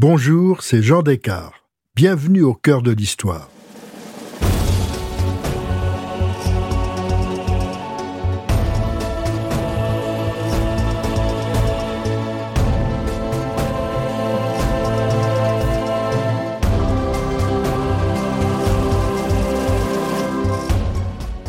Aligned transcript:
Bonjour, 0.00 0.62
c'est 0.62 0.80
Jean 0.80 1.02
Descartes. 1.02 1.54
Bienvenue 1.96 2.42
au 2.42 2.54
cœur 2.54 2.82
de 2.82 2.92
l'histoire. 2.92 3.50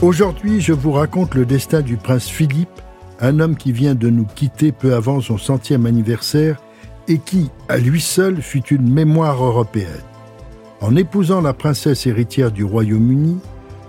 Aujourd'hui, 0.01 0.59
je 0.59 0.73
vous 0.73 0.91
raconte 0.91 1.35
le 1.35 1.45
destin 1.45 1.81
du 1.81 1.97
prince 1.97 2.27
Philippe, 2.27 2.81
un 3.19 3.39
homme 3.39 3.55
qui 3.55 3.71
vient 3.71 3.93
de 3.93 4.09
nous 4.09 4.25
quitter 4.25 4.71
peu 4.71 4.95
avant 4.95 5.21
son 5.21 5.37
centième 5.37 5.85
anniversaire 5.85 6.59
et 7.09 7.17
qui, 7.17 7.49
à 7.67 7.77
lui 7.77 7.99
seul, 7.99 8.41
fut 8.41 8.65
une 8.67 8.89
mémoire 8.89 9.43
européenne. 9.43 10.03
En 10.79 10.95
épousant 10.95 11.41
la 11.41 11.53
princesse 11.53 12.07
héritière 12.07 12.51
du 12.51 12.63
Royaume-Uni, 12.63 13.39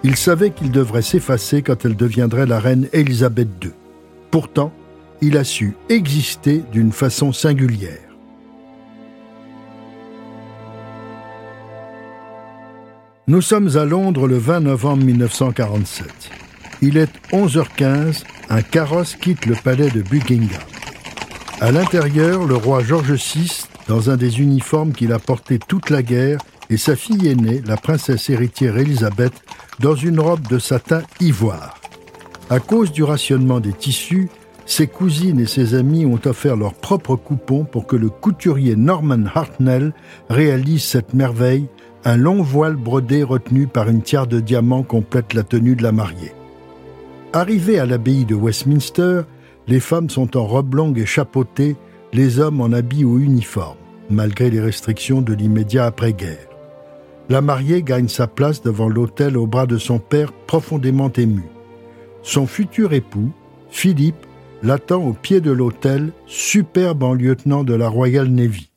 il 0.03 0.17
savait 0.17 0.51
qu'il 0.51 0.73
devrait 0.73 1.03
s'effacer 1.03 1.63
quand 1.63 1.85
elle 1.85 1.95
deviendrait 1.95 2.47
la 2.47 2.59
reine 2.59 2.89
Élisabeth 2.93 3.49
II. 3.63 3.71
Pourtant, 4.31 4.73
il 5.21 5.37
a 5.37 5.45
su 5.45 5.77
exister 5.91 6.65
d'une 6.73 6.93
façon 6.93 7.33
singulière. 7.33 7.99
Nous 13.27 13.43
sommes 13.43 13.77
à 13.77 13.85
Londres 13.85 14.27
le 14.27 14.39
20 14.39 14.61
novembre 14.61 15.05
1947. 15.05 16.09
Il 16.83 16.97
est 16.97 17.13
11h15, 17.33 18.25
un 18.49 18.63
carrosse 18.63 19.15
quitte 19.15 19.47
le 19.47 19.55
palais 19.55 19.91
de 19.91 20.03
Buckingham. 20.03 20.59
À 21.61 21.73
l'intérieur, 21.73 22.47
le 22.47 22.57
roi 22.57 22.83
George 22.83 23.13
VI, 23.13 23.65
dans 23.87 24.09
un 24.09 24.17
des 24.17 24.41
uniformes 24.41 24.93
qu'il 24.93 25.13
a 25.13 25.19
porté 25.19 25.59
toute 25.59 25.91
la 25.91 26.03
guerre, 26.03 26.41
et 26.71 26.79
sa 26.79 26.97
fille 26.97 27.29
aînée, 27.29 27.61
la 27.67 27.77
princesse 27.77 28.31
héritière 28.31 28.79
Élisabeth, 28.79 29.35
dans 29.79 29.95
une 29.95 30.21
robe 30.21 30.49
de 30.49 30.59
satin 30.59 31.03
ivoire. 31.21 31.79
À 32.49 32.61
cause 32.61 32.93
du 32.93 33.03
rationnement 33.03 33.61
des 33.61 33.75
tissus, 33.75 34.31
ses 34.65 34.87
cousines 34.87 35.39
et 35.39 35.47
ses 35.47 35.75
amis 35.75 36.07
ont 36.07 36.21
offert 36.25 36.57
leur 36.57 36.73
propre 36.73 37.15
coupon 37.15 37.65
pour 37.65 37.87
que 37.87 37.97
le 37.97 38.09
couturier 38.09 38.75
Norman 38.75 39.27
Hartnell 39.35 39.93
réalise 40.31 40.85
cette 40.85 41.13
merveille, 41.13 41.67
un 42.07 42.17
long 42.17 42.43
voile 42.43 42.77
brodé 42.77 43.23
retenu 43.23 43.67
par 43.67 43.91
une 43.91 44.01
tiare 44.01 44.27
de 44.27 44.41
diamant 44.41 44.83
complète 44.83 45.35
la 45.35 45.43
tenue 45.43 45.77
de 45.77 45.83
la 45.83 45.93
mariée. 45.93 46.33
Arrivés 47.35 47.79
à 47.79 47.85
l'abbaye 47.85 48.25
de 48.25 48.35
Westminster, 48.35 49.23
les 49.71 49.81
femmes 49.81 50.11
sont 50.11 50.37
en 50.37 50.45
robe 50.45 50.75
longue 50.75 50.99
et 50.99 51.07
chapeautées, 51.07 51.77
les 52.13 52.41
hommes 52.41 52.61
en 52.61 52.73
habits 52.73 53.05
ou 53.05 53.21
uniforme, 53.21 53.77
malgré 54.11 54.51
les 54.51 54.61
restrictions 54.61 55.23
de 55.23 55.33
l'immédiat 55.33 55.87
après-guerre. 55.87 56.49
La 57.29 57.41
mariée 57.41 57.85
gagne 57.85 58.09
sa 58.09 58.27
place 58.27 58.63
devant 58.63 58.89
l'autel 58.89 59.37
au 59.37 59.47
bras 59.47 59.67
de 59.67 59.79
son 59.79 60.01
père 60.01 60.33
profondément 60.33 61.13
ému. 61.13 61.45
Son 62.25 62.49
futur 62.49 62.93
époux, 62.93 63.31
Philippe, 63.71 64.27
l'attend 64.65 65.05
au 65.05 65.13
pied 65.13 65.41
de 65.41 65.53
l'autel, 65.53 66.11
superbe 66.27 67.05
en 67.05 67.15
lieutenant 67.15 67.63
de 67.63 67.75
la 67.75 67.89
Royal 67.89 68.27
Navy. 68.27 68.73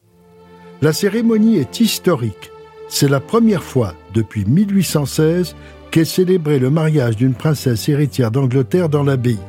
La 0.83 0.94
cérémonie 0.94 1.57
est 1.57 1.80
historique. 1.80 2.52
C'est 2.88 3.09
la 3.09 3.19
première 3.19 3.63
fois 3.63 3.95
depuis 4.13 4.45
1816 4.45 5.55
qu'est 5.89 6.05
célébré 6.05 6.59
le 6.59 6.69
mariage 6.69 7.16
d'une 7.16 7.33
princesse 7.33 7.89
héritière 7.89 8.30
d'Angleterre 8.30 8.89
dans 8.89 9.03
l'abbaye. 9.03 9.39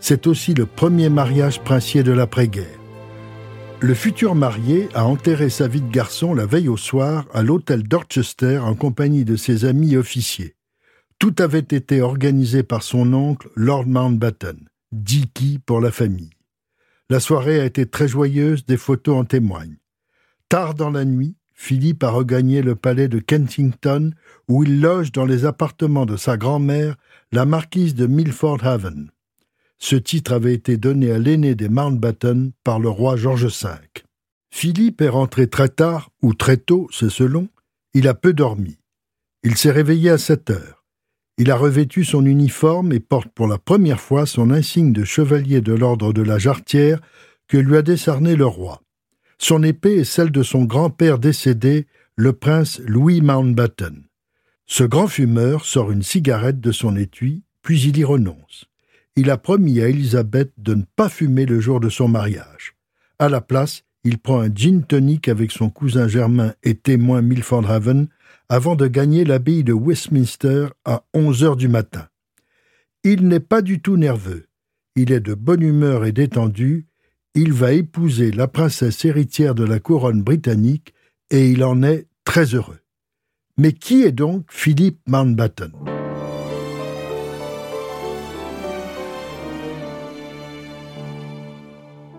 C'est 0.00 0.26
aussi 0.26 0.54
le 0.54 0.66
premier 0.66 1.08
mariage 1.08 1.60
princier 1.60 2.02
de 2.02 2.12
l'après-guerre. 2.12 2.78
Le 3.80 3.94
futur 3.94 4.34
marié 4.34 4.88
a 4.94 5.06
enterré 5.06 5.50
sa 5.50 5.68
vie 5.68 5.80
de 5.80 5.90
garçon 5.90 6.34
la 6.34 6.46
veille 6.46 6.68
au 6.68 6.76
soir 6.76 7.26
à 7.32 7.42
l'hôtel 7.42 7.84
Dorchester 7.84 8.58
en 8.58 8.74
compagnie 8.74 9.24
de 9.24 9.36
ses 9.36 9.64
amis 9.64 9.96
officiers. 9.96 10.56
Tout 11.18 11.34
avait 11.38 11.58
été 11.58 12.02
organisé 12.02 12.62
par 12.62 12.82
son 12.82 13.12
oncle, 13.12 13.48
Lord 13.54 13.86
Mountbatten, 13.86 14.68
Dicky 14.92 15.58
pour 15.64 15.80
la 15.80 15.92
famille. 15.92 16.30
La 17.10 17.20
soirée 17.20 17.60
a 17.60 17.64
été 17.64 17.86
très 17.86 18.08
joyeuse, 18.08 18.66
des 18.66 18.76
photos 18.76 19.16
en 19.16 19.24
témoignent. 19.24 19.78
Tard 20.48 20.74
dans 20.74 20.90
la 20.90 21.04
nuit, 21.04 21.36
Philippe 21.54 22.04
a 22.04 22.10
regagné 22.10 22.62
le 22.62 22.76
palais 22.76 23.08
de 23.08 23.18
Kensington, 23.18 24.12
où 24.48 24.62
il 24.62 24.80
loge 24.80 25.10
dans 25.10 25.24
les 25.24 25.44
appartements 25.44 26.06
de 26.06 26.16
sa 26.16 26.36
grand-mère, 26.36 26.96
la 27.32 27.44
marquise 27.44 27.94
de 27.94 28.06
Milford 28.06 28.64
Haven. 28.64 29.10
Ce 29.78 29.94
titre 29.94 30.32
avait 30.32 30.54
été 30.54 30.76
donné 30.76 31.12
à 31.12 31.18
l'aîné 31.18 31.54
des 31.54 31.68
Mountbatten 31.68 32.50
par 32.64 32.80
le 32.80 32.88
roi 32.88 33.16
George 33.16 33.46
V. 33.46 33.68
Philippe 34.50 35.00
est 35.00 35.08
rentré 35.08 35.46
très 35.46 35.68
tard, 35.68 36.10
ou 36.20 36.34
très 36.34 36.56
tôt, 36.56 36.88
c'est 36.90 37.10
selon. 37.10 37.48
Il 37.94 38.08
a 38.08 38.14
peu 38.14 38.32
dormi. 38.32 38.78
Il 39.44 39.56
s'est 39.56 39.70
réveillé 39.70 40.10
à 40.10 40.18
sept 40.18 40.50
heures. 40.50 40.84
Il 41.38 41.52
a 41.52 41.56
revêtu 41.56 42.04
son 42.04 42.26
uniforme 42.26 42.92
et 42.92 42.98
porte 42.98 43.28
pour 43.28 43.46
la 43.46 43.58
première 43.58 44.00
fois 44.00 44.26
son 44.26 44.50
insigne 44.50 44.92
de 44.92 45.04
chevalier 45.04 45.60
de 45.60 45.72
l'ordre 45.72 46.12
de 46.12 46.22
la 46.22 46.38
Jarretière 46.38 47.00
que 47.46 47.56
lui 47.56 47.76
a 47.76 47.82
décerné 47.82 48.34
le 48.34 48.46
roi. 48.46 48.82
Son 49.38 49.62
épée 49.62 50.00
est 50.00 50.04
celle 50.04 50.32
de 50.32 50.42
son 50.42 50.64
grand-père 50.64 51.20
décédé, 51.20 51.86
le 52.16 52.32
prince 52.32 52.80
Louis 52.80 53.20
Mountbatten. 53.20 54.02
Ce 54.66 54.82
grand 54.82 55.06
fumeur 55.06 55.64
sort 55.64 55.92
une 55.92 56.02
cigarette 56.02 56.60
de 56.60 56.72
son 56.72 56.96
étui, 56.96 57.44
puis 57.62 57.80
il 57.82 57.96
y 57.96 58.04
renonce 58.04 58.68
il 59.18 59.30
a 59.30 59.36
promis 59.36 59.80
à 59.80 59.88
Elisabeth 59.88 60.52
de 60.58 60.74
ne 60.74 60.84
pas 60.94 61.08
fumer 61.08 61.44
le 61.44 61.58
jour 61.58 61.80
de 61.80 61.88
son 61.88 62.06
mariage. 62.06 62.76
À 63.18 63.28
la 63.28 63.40
place, 63.40 63.82
il 64.04 64.18
prend 64.18 64.38
un 64.38 64.54
gin 64.54 64.84
tonic 64.84 65.26
avec 65.26 65.50
son 65.50 65.70
cousin 65.70 66.06
germain 66.06 66.54
et 66.62 66.76
témoin 66.76 67.20
Milford 67.20 67.68
Haven 67.68 68.06
avant 68.48 68.76
de 68.76 68.86
gagner 68.86 69.24
l'abbaye 69.24 69.64
de 69.64 69.72
Westminster 69.72 70.68
à 70.84 71.02
onze 71.14 71.42
heures 71.42 71.56
du 71.56 71.66
matin. 71.66 72.06
Il 73.02 73.26
n'est 73.26 73.40
pas 73.40 73.60
du 73.60 73.80
tout 73.80 73.96
nerveux. 73.96 74.46
Il 74.94 75.10
est 75.10 75.18
de 75.18 75.34
bonne 75.34 75.62
humeur 75.62 76.04
et 76.04 76.12
détendu. 76.12 76.86
Il 77.34 77.52
va 77.52 77.72
épouser 77.72 78.30
la 78.30 78.46
princesse 78.46 79.04
héritière 79.04 79.56
de 79.56 79.64
la 79.64 79.80
couronne 79.80 80.22
britannique 80.22 80.94
et 81.30 81.50
il 81.50 81.64
en 81.64 81.82
est 81.82 82.06
très 82.22 82.54
heureux. 82.54 82.78
Mais 83.56 83.72
qui 83.72 84.04
est 84.04 84.12
donc 84.12 84.44
Philippe 84.48 85.00
Mountbatten? 85.08 85.72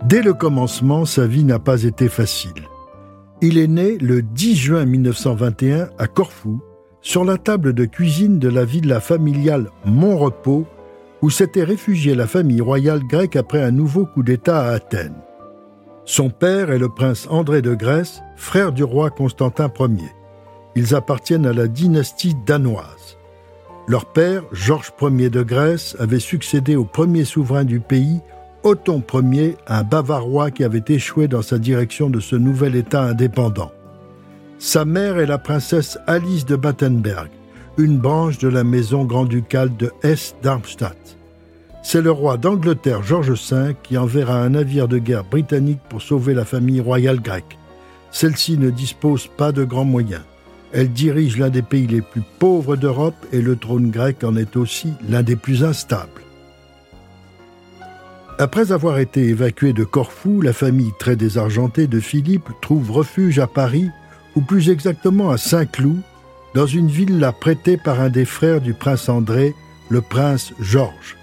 Dès 0.05 0.21
le 0.21 0.33
commencement, 0.33 1.05
sa 1.05 1.27
vie 1.27 1.43
n'a 1.43 1.59
pas 1.59 1.83
été 1.83 2.07
facile. 2.07 2.69
Il 3.41 3.57
est 3.57 3.67
né 3.67 3.97
le 3.97 4.21
10 4.21 4.55
juin 4.55 4.85
1921 4.85 5.89
à 5.97 6.07
Corfou, 6.07 6.61
sur 7.01 7.25
la 7.25 7.37
table 7.37 7.73
de 7.73 7.85
cuisine 7.85 8.39
de 8.39 8.49
la 8.49 8.65
villa 8.65 9.01
familiale 9.01 9.69
Montrepos, 9.85 10.65
où 11.21 11.29
s'était 11.29 11.63
réfugiée 11.63 12.15
la 12.15 12.27
famille 12.27 12.61
royale 12.61 13.03
grecque 13.05 13.35
après 13.35 13.61
un 13.61 13.71
nouveau 13.71 14.05
coup 14.05 14.23
d'État 14.23 14.61
à 14.61 14.71
Athènes. 14.71 15.21
Son 16.05 16.29
père 16.29 16.71
est 16.71 16.79
le 16.79 16.89
prince 16.89 17.27
André 17.29 17.61
de 17.61 17.75
Grèce, 17.75 18.21
frère 18.37 18.71
du 18.71 18.83
roi 18.83 19.09
Constantin 19.09 19.71
Ier. 19.79 20.09
Ils 20.75 20.95
appartiennent 20.95 21.45
à 21.45 21.53
la 21.53 21.67
dynastie 21.67 22.35
danoise. 22.45 23.17
Leur 23.87 24.05
père, 24.05 24.43
Georges 24.53 24.93
Ier 25.01 25.29
de 25.29 25.43
Grèce, 25.43 25.95
avait 25.99 26.19
succédé 26.19 26.75
au 26.77 26.85
premier 26.85 27.25
souverain 27.25 27.65
du 27.65 27.79
pays 27.81 28.21
Othon 28.63 29.01
Ier, 29.13 29.55
un 29.67 29.83
Bavarois 29.83 30.51
qui 30.51 30.63
avait 30.63 30.83
échoué 30.87 31.27
dans 31.27 31.41
sa 31.41 31.57
direction 31.57 32.09
de 32.09 32.19
ce 32.19 32.35
nouvel 32.35 32.75
État 32.75 33.03
indépendant. 33.03 33.71
Sa 34.57 34.83
mère 34.83 35.17
est 35.17 35.25
la 35.25 35.37
princesse 35.37 35.97
Alice 36.07 36.45
de 36.45 36.57
Battenberg, 36.57 37.29
une 37.77 37.97
branche 37.97 38.37
de 38.37 38.49
la 38.49 38.65
maison 38.65 39.05
grand-ducale 39.05 39.75
de 39.77 39.91
Hesse-Darmstadt. 40.03 41.17
C'est 41.81 42.01
le 42.01 42.11
roi 42.11 42.35
d'Angleterre 42.35 43.03
George 43.03 43.31
V 43.31 43.75
qui 43.81 43.97
enverra 43.97 44.41
un 44.41 44.49
navire 44.49 44.89
de 44.89 44.97
guerre 44.97 45.23
britannique 45.23 45.79
pour 45.87 46.01
sauver 46.01 46.33
la 46.33 46.43
famille 46.43 46.81
royale 46.81 47.21
grecque. 47.21 47.57
Celle-ci 48.11 48.57
ne 48.57 48.69
dispose 48.69 49.27
pas 49.37 49.53
de 49.53 49.63
grands 49.63 49.85
moyens. 49.85 50.23
Elle 50.73 50.91
dirige 50.91 51.37
l'un 51.37 51.49
des 51.49 51.61
pays 51.61 51.87
les 51.87 52.01
plus 52.01 52.23
pauvres 52.39 52.75
d'Europe 52.75 53.25
et 53.31 53.41
le 53.41 53.55
trône 53.55 53.89
grec 53.89 54.23
en 54.25 54.35
est 54.35 54.57
aussi 54.57 54.93
l'un 55.07 55.23
des 55.23 55.37
plus 55.37 55.63
instables. 55.63 56.21
Après 58.41 58.71
avoir 58.71 58.99
été 58.99 59.27
évacuée 59.27 59.73
de 59.73 59.83
Corfou, 59.83 60.39
la 60.39 60.53
famille 60.53 60.93
très 60.97 61.17
désargentée 61.17 61.87
de 61.87 61.99
Philippe 61.99 62.47
trouve 62.61 62.89
refuge 62.89 63.37
à 63.37 63.47
Paris, 63.47 63.89
ou 64.37 64.39
plus 64.39 64.69
exactement 64.69 65.29
à 65.29 65.37
Saint-Cloud, 65.37 65.99
dans 66.55 66.65
une 66.65 66.87
villa 66.87 67.33
prêtée 67.33 67.75
par 67.75 67.99
un 67.99 68.07
des 68.07 68.23
frères 68.23 68.61
du 68.61 68.73
prince 68.73 69.09
André, 69.09 69.53
le 69.89 69.99
prince 69.99 70.53
Georges. 70.61 71.17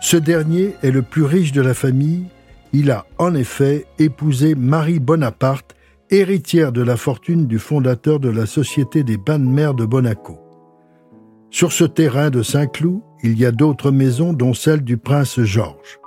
Ce 0.00 0.16
dernier 0.16 0.74
est 0.82 0.90
le 0.90 1.02
plus 1.02 1.22
riche 1.22 1.52
de 1.52 1.62
la 1.62 1.74
famille. 1.74 2.24
Il 2.72 2.90
a 2.90 3.06
en 3.18 3.36
effet 3.36 3.86
épousé 4.00 4.56
Marie 4.56 4.98
Bonaparte, 4.98 5.76
héritière 6.10 6.72
de 6.72 6.82
la 6.82 6.96
fortune 6.96 7.46
du 7.46 7.60
fondateur 7.60 8.18
de 8.18 8.30
la 8.30 8.46
Société 8.46 9.04
des 9.04 9.16
bains 9.16 9.38
de 9.38 9.44
mer 9.44 9.74
de 9.74 9.84
Monaco. 9.84 10.40
Sur 11.50 11.70
ce 11.70 11.84
terrain 11.84 12.30
de 12.30 12.42
Saint-Cloud, 12.42 13.00
il 13.22 13.38
y 13.38 13.46
a 13.46 13.52
d'autres 13.52 13.92
maisons, 13.92 14.32
dont 14.32 14.54
celle 14.54 14.82
du 14.82 14.96
prince 14.96 15.40
Georges. 15.40 16.00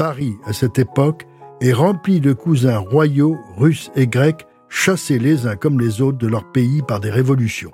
Paris, 0.00 0.38
à 0.46 0.54
cette 0.54 0.78
époque, 0.78 1.26
est 1.60 1.74
rempli 1.74 2.20
de 2.20 2.32
cousins 2.32 2.78
royaux, 2.78 3.36
russes 3.58 3.90
et 3.94 4.06
grecs, 4.06 4.46
chassés 4.70 5.18
les 5.18 5.46
uns 5.46 5.56
comme 5.56 5.78
les 5.78 6.00
autres 6.00 6.16
de 6.16 6.26
leur 6.26 6.50
pays 6.52 6.80
par 6.80 7.00
des 7.00 7.10
révolutions. 7.10 7.72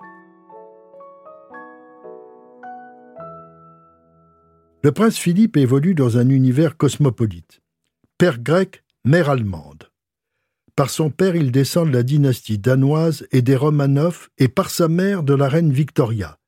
Le 4.82 4.90
prince 4.90 5.17
Philippe 5.17 5.56
évolue 5.56 5.94
dans 5.94 6.19
un 6.19 6.28
univers 6.28 6.76
cosmopolite. 6.76 7.62
Père 8.19 8.40
grec, 8.40 8.82
mère 9.05 9.31
allemande. 9.31 9.93
Par 10.75 10.90
son 10.90 11.11
père, 11.11 11.37
il 11.37 11.52
descend 11.52 11.87
de 11.90 11.93
la 11.93 12.02
dynastie 12.02 12.58
danoise 12.58 13.25
et 13.31 13.40
des 13.40 13.55
Romanov, 13.55 14.31
et 14.38 14.49
par 14.49 14.70
sa 14.70 14.88
mère 14.88 15.23
de 15.23 15.34
la 15.34 15.49
reine 15.49 15.70
Victoria. 15.70 16.40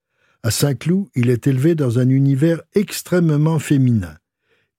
À 0.43 0.51
Saint-Cloud, 0.51 1.07
il 1.15 1.31
est 1.31 1.47
élevé 1.47 1.77
dans 1.77 2.01
un 2.01 2.09
univers 2.09 2.63
extrêmement 2.75 3.61
féminin. 3.61 4.17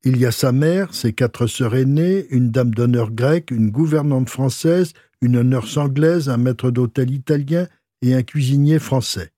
Il 0.06 0.18
y 0.18 0.26
a 0.26 0.32
sa 0.32 0.54
mère, 0.54 0.94
ses 0.94 1.12
quatre 1.12 1.46
sœurs 1.48 1.76
aînées, 1.76 2.26
une 2.30 2.52
dame 2.52 2.74
d'honneur 2.74 3.12
grecque, 3.12 3.52
une 3.52 3.70
gouvernante 3.70 4.30
française, 4.30 4.94
une 5.22 5.42
nurse 5.42 5.76
anglaise, 5.76 6.30
un 6.30 6.38
maître 6.38 6.72
d'hôtel 6.72 7.12
italien 7.12 7.68
et 8.02 8.14
un 8.14 8.24
cuisinier 8.24 8.80
français. 8.80 9.32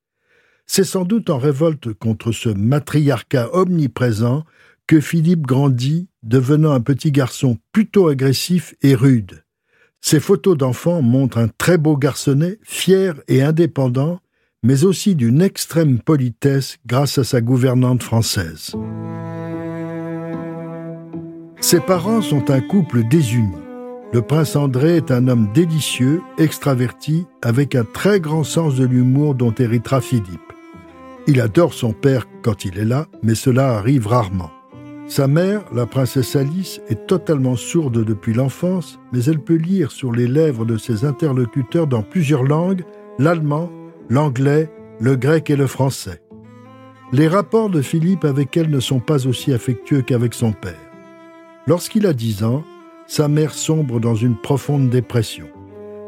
C'est 0.67 0.83
sans 0.83 1.03
doute 1.03 1.31
en 1.31 1.39
révolte 1.39 1.93
contre 1.93 2.31
ce 2.31 2.49
matriarcat 2.49 3.49
omniprésent 3.53 4.45
que 4.85 4.99
Philippe 4.99 5.47
grandit, 5.47 6.09
devenant 6.21 6.71
un 6.71 6.81
petit 6.81 7.11
garçon 7.11 7.57
plutôt 7.71 8.07
agressif 8.07 8.75
et 8.83 8.93
rude. 8.93 9.43
Ses 9.99 10.19
photos 10.19 10.57
d'enfant 10.57 11.01
montrent 11.01 11.39
un 11.39 11.47
très 11.47 11.77
beau 11.77 11.97
garçonnet, 11.97 12.59
fier 12.61 13.19
et 13.27 13.41
indépendant, 13.41 14.19
mais 14.63 14.83
aussi 14.83 15.15
d'une 15.15 15.41
extrême 15.41 15.99
politesse 15.99 16.77
grâce 16.85 17.17
à 17.17 17.23
sa 17.23 17.41
gouvernante 17.41 18.03
française. 18.03 18.73
Ses 21.61 21.79
parents 21.79 22.23
sont 22.23 22.49
un 22.49 22.59
couple 22.59 23.03
désuni. 23.03 23.53
Le 24.13 24.23
prince 24.23 24.55
André 24.55 24.97
est 24.97 25.11
un 25.11 25.27
homme 25.27 25.47
délicieux, 25.53 26.21
extraverti, 26.39 27.27
avec 27.43 27.75
un 27.75 27.83
très 27.83 28.19
grand 28.19 28.43
sens 28.43 28.75
de 28.75 28.83
l'humour 28.83 29.35
dont 29.35 29.53
héritera 29.53 30.01
Philippe. 30.01 30.41
Il 31.27 31.39
adore 31.39 31.75
son 31.75 31.93
père 31.93 32.25
quand 32.41 32.65
il 32.65 32.79
est 32.79 32.85
là, 32.85 33.05
mais 33.21 33.35
cela 33.35 33.77
arrive 33.77 34.07
rarement. 34.07 34.49
Sa 35.05 35.27
mère, 35.27 35.61
la 35.71 35.85
princesse 35.85 36.35
Alice, 36.35 36.81
est 36.89 37.05
totalement 37.05 37.55
sourde 37.55 38.03
depuis 38.03 38.33
l'enfance, 38.33 38.99
mais 39.13 39.23
elle 39.25 39.39
peut 39.39 39.53
lire 39.53 39.91
sur 39.91 40.11
les 40.11 40.27
lèvres 40.27 40.65
de 40.65 40.77
ses 40.77 41.05
interlocuteurs 41.05 41.85
dans 41.85 42.01
plusieurs 42.01 42.43
langues, 42.43 42.83
l'allemand, 43.19 43.69
l'anglais, 44.09 44.71
le 44.99 45.15
grec 45.15 45.51
et 45.51 45.55
le 45.55 45.67
français. 45.67 46.23
Les 47.13 47.27
rapports 47.27 47.69
de 47.69 47.83
Philippe 47.83 48.25
avec 48.25 48.57
elle 48.57 48.71
ne 48.71 48.79
sont 48.79 48.99
pas 48.99 49.27
aussi 49.27 49.53
affectueux 49.53 50.01
qu'avec 50.01 50.33
son 50.33 50.53
père. 50.53 50.90
Lorsqu'il 51.67 52.07
a 52.07 52.13
dix 52.13 52.43
ans, 52.43 52.63
sa 53.05 53.27
mère 53.27 53.53
sombre 53.53 53.99
dans 53.99 54.15
une 54.15 54.35
profonde 54.35 54.89
dépression. 54.89 55.47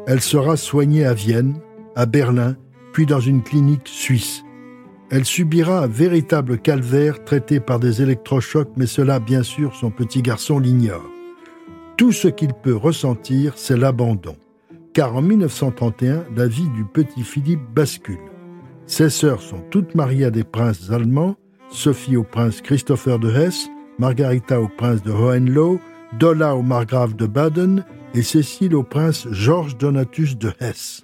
Elle 0.06 0.20
sera 0.20 0.56
soignée 0.56 1.04
à 1.04 1.14
Vienne, 1.14 1.60
à 1.94 2.06
Berlin, 2.06 2.56
puis 2.92 3.06
dans 3.06 3.20
une 3.20 3.42
clinique 3.42 3.86
suisse. 3.88 4.42
Elle 5.10 5.24
subira 5.24 5.80
un 5.80 5.86
véritable 5.86 6.58
calvaire 6.58 7.24
traité 7.24 7.60
par 7.60 7.78
des 7.78 8.02
électrochocs, 8.02 8.72
mais 8.76 8.86
cela, 8.86 9.20
bien 9.20 9.42
sûr, 9.42 9.74
son 9.74 9.90
petit 9.90 10.22
garçon 10.22 10.58
l'ignore. 10.58 11.04
Tout 11.96 12.10
ce 12.10 12.26
qu'il 12.26 12.52
peut 12.52 12.74
ressentir, 12.74 13.52
c'est 13.56 13.76
l'abandon. 13.76 14.36
Car 14.92 15.14
en 15.14 15.22
1931, 15.22 16.24
la 16.34 16.48
vie 16.48 16.68
du 16.70 16.84
petit 16.84 17.22
Philippe 17.22 17.62
bascule. 17.72 18.18
Ses 18.86 19.10
sœurs 19.10 19.40
sont 19.40 19.62
toutes 19.70 19.94
mariées 19.94 20.24
à 20.24 20.30
des 20.30 20.44
princes 20.44 20.90
allemands, 20.90 21.36
Sophie 21.70 22.16
au 22.16 22.24
prince 22.24 22.60
Christopher 22.60 23.18
de 23.18 23.30
Hesse, 23.30 23.68
Margarita 23.98 24.60
au 24.60 24.68
prince 24.68 25.02
de 25.02 25.12
Hohenlohe, 25.12 25.78
Dola 26.18 26.56
au 26.56 26.62
margrave 26.62 27.14
de 27.14 27.26
Baden 27.26 27.84
et 28.14 28.22
Cécile 28.22 28.74
au 28.74 28.82
prince 28.82 29.26
Georges 29.30 29.76
Donatus 29.76 30.36
de 30.36 30.52
Hesse. 30.60 31.02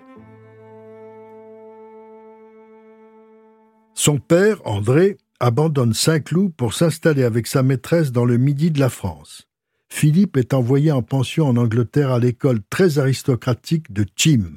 Son 3.94 4.18
père, 4.18 4.60
André, 4.64 5.18
abandonne 5.40 5.94
Saint-Cloud 5.94 6.52
pour 6.56 6.74
s'installer 6.74 7.22
avec 7.22 7.46
sa 7.46 7.62
maîtresse 7.62 8.12
dans 8.12 8.24
le 8.24 8.38
midi 8.38 8.70
de 8.70 8.80
la 8.80 8.88
France. 8.88 9.46
Philippe 9.88 10.36
est 10.36 10.54
envoyé 10.54 10.92
en 10.92 11.02
pension 11.02 11.46
en 11.46 11.56
Angleterre 11.56 12.10
à 12.10 12.18
l'école 12.18 12.60
très 12.70 12.98
aristocratique 12.98 13.92
de 13.92 14.06
Chim. 14.16 14.54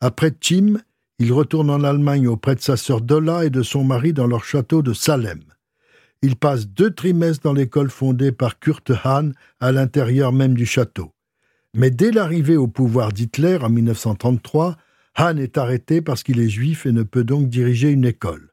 Après 0.00 0.32
Chim, 0.40 0.78
il 1.18 1.32
retourne 1.32 1.70
en 1.70 1.84
Allemagne 1.84 2.28
auprès 2.28 2.54
de 2.54 2.60
sa 2.60 2.76
sœur 2.76 3.00
Dola 3.00 3.44
et 3.44 3.50
de 3.50 3.62
son 3.62 3.84
mari 3.84 4.12
dans 4.12 4.26
leur 4.26 4.44
château 4.44 4.82
de 4.82 4.92
Salem. 4.92 5.40
Il 6.26 6.34
passe 6.34 6.66
deux 6.66 6.90
trimestres 6.90 7.44
dans 7.44 7.52
l'école 7.52 7.88
fondée 7.88 8.32
par 8.32 8.58
Kurt 8.58 8.90
Hahn 9.04 9.32
à 9.60 9.70
l'intérieur 9.70 10.32
même 10.32 10.54
du 10.54 10.66
château. 10.66 11.12
Mais 11.72 11.92
dès 11.92 12.10
l'arrivée 12.10 12.56
au 12.56 12.66
pouvoir 12.66 13.12
d'Hitler 13.12 13.58
en 13.62 13.70
1933, 13.70 14.76
Hahn 15.14 15.38
est 15.38 15.56
arrêté 15.56 16.02
parce 16.02 16.24
qu'il 16.24 16.40
est 16.40 16.48
juif 16.48 16.84
et 16.84 16.90
ne 16.90 17.04
peut 17.04 17.22
donc 17.22 17.48
diriger 17.48 17.90
une 17.90 18.04
école. 18.04 18.50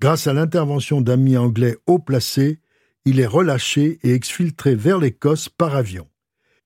Grâce 0.00 0.26
à 0.26 0.34
l'intervention 0.34 1.00
d'amis 1.00 1.38
anglais 1.38 1.78
haut 1.86 1.98
placés, 1.98 2.60
il 3.06 3.20
est 3.20 3.26
relâché 3.26 3.98
et 4.02 4.12
exfiltré 4.12 4.74
vers 4.74 4.98
l'Écosse 4.98 5.48
par 5.48 5.76
avion. 5.76 6.06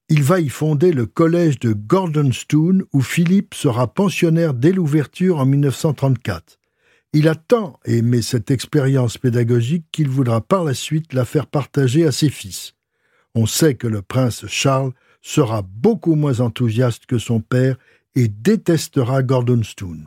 Il 0.09 0.25
va 0.25 0.41
y 0.41 0.49
fonder 0.49 0.91
le 0.91 1.07
collège 1.07 1.61
de 1.61 1.73
Gordonstoun 1.73 2.83
où 2.93 3.01
Philippe 3.01 3.55
sera 3.55 3.95
pensionnaire 3.95 4.55
dès 4.55 4.73
l'ouverture 4.73 5.39
en 5.39 5.47
1934. 5.47 6.59
Il 7.15 7.29
a 7.29 7.35
tant 7.35 7.79
aimé 7.85 8.23
cette 8.23 8.51
expérience 8.51 9.19
pédagogique 9.19 9.85
qu'il 9.93 10.09
voudra 10.09 10.41
par 10.41 10.65
la 10.65 10.73
suite 10.73 11.13
la 11.13 11.27
faire 11.27 11.47
partager 11.47 12.07
à 12.07 12.13
ses 12.13 12.31
fils. 12.31 12.75
On 13.35 13.45
sait 13.45 13.75
que 13.75 13.87
le 13.87 14.01
prince 14.01 14.47
Charles 14.47 14.93
sera 15.21 15.61
beaucoup 15.63 16.15
moins 16.15 16.41
enthousiaste 16.41 17.05
que 17.05 17.19
son 17.19 17.41
père 17.41 17.77
et 18.15 18.29
détestera 18.29 19.23
Gordonstoun. 19.23 20.05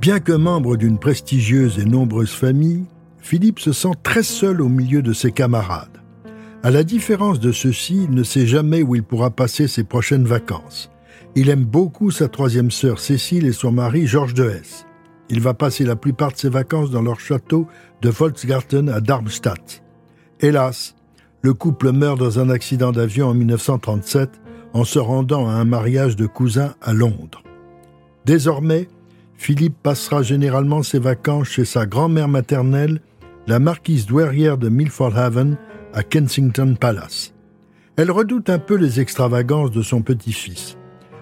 Bien 0.00 0.20
que 0.20 0.32
membre 0.32 0.76
d'une 0.76 0.98
prestigieuse 0.98 1.78
et 1.78 1.84
nombreuse 1.84 2.32
famille, 2.32 2.86
Philippe 3.18 3.58
se 3.58 3.72
sent 3.72 3.92
très 4.02 4.22
seul 4.22 4.62
au 4.62 4.68
milieu 4.68 5.02
de 5.02 5.12
ses 5.12 5.32
camarades. 5.32 6.00
À 6.62 6.70
la 6.70 6.82
différence 6.82 7.40
de 7.40 7.52
ceux-ci, 7.52 8.04
il 8.04 8.12
ne 8.12 8.22
sait 8.22 8.46
jamais 8.46 8.82
où 8.82 8.94
il 8.94 9.02
pourra 9.02 9.30
passer 9.30 9.68
ses 9.68 9.84
prochaines 9.84 10.24
vacances. 10.24 10.90
Il 11.34 11.50
aime 11.50 11.64
beaucoup 11.64 12.10
sa 12.10 12.28
troisième 12.28 12.70
sœur 12.70 12.98
Cécile 12.98 13.46
et 13.46 13.52
son 13.52 13.72
mari 13.72 14.06
Georges 14.06 14.34
de 14.34 14.48
Hesse. 14.48 14.86
Il 15.30 15.40
va 15.40 15.54
passer 15.54 15.84
la 15.84 15.96
plupart 15.96 16.32
de 16.32 16.38
ses 16.38 16.48
vacances 16.48 16.90
dans 16.90 17.02
leur 17.02 17.20
château 17.20 17.66
de 18.00 18.08
Volksgarten 18.08 18.88
à 18.88 19.00
Darmstadt. 19.00 19.82
Hélas, 20.40 20.96
le 21.42 21.54
couple 21.54 21.92
meurt 21.92 22.18
dans 22.18 22.38
un 22.38 22.50
accident 22.50 22.92
d'avion 22.92 23.28
en 23.28 23.34
1937 23.34 24.30
en 24.72 24.84
se 24.84 24.98
rendant 24.98 25.48
à 25.48 25.52
un 25.52 25.64
mariage 25.64 26.16
de 26.16 26.26
cousins 26.26 26.74
à 26.80 26.92
Londres. 26.92 27.42
Désormais, 28.24 28.88
Philippe 29.36 29.76
passera 29.82 30.22
généralement 30.22 30.82
ses 30.82 30.98
vacances 30.98 31.48
chez 31.48 31.64
sa 31.64 31.86
grand-mère 31.86 32.28
maternelle, 32.28 33.00
la 33.46 33.58
marquise 33.58 34.06
douairière 34.06 34.58
de 34.58 34.68
Milford 34.68 35.16
Haven, 35.16 35.56
à 35.94 36.02
Kensington 36.02 36.74
Palace. 36.78 37.34
Elle 37.96 38.10
redoute 38.10 38.50
un 38.50 38.58
peu 38.58 38.76
les 38.76 39.00
extravagances 39.00 39.72
de 39.72 39.82
son 39.82 40.02
petit-fils. 40.02 40.77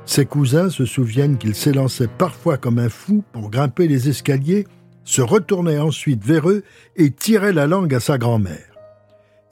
Ses 0.06 0.24
cousins 0.24 0.70
se 0.70 0.84
souviennent 0.84 1.36
qu'il 1.36 1.56
s'élançait 1.56 2.08
parfois 2.08 2.56
comme 2.56 2.78
un 2.78 2.88
fou 2.88 3.24
pour 3.32 3.50
grimper 3.50 3.88
les 3.88 4.08
escaliers, 4.08 4.66
se 5.04 5.20
retournait 5.20 5.78
ensuite 5.78 6.24
vers 6.24 6.48
eux 6.48 6.62
et 6.96 7.10
tirait 7.10 7.52
la 7.52 7.66
langue 7.66 7.94
à 7.94 8.00
sa 8.00 8.16
grand-mère. 8.16 8.72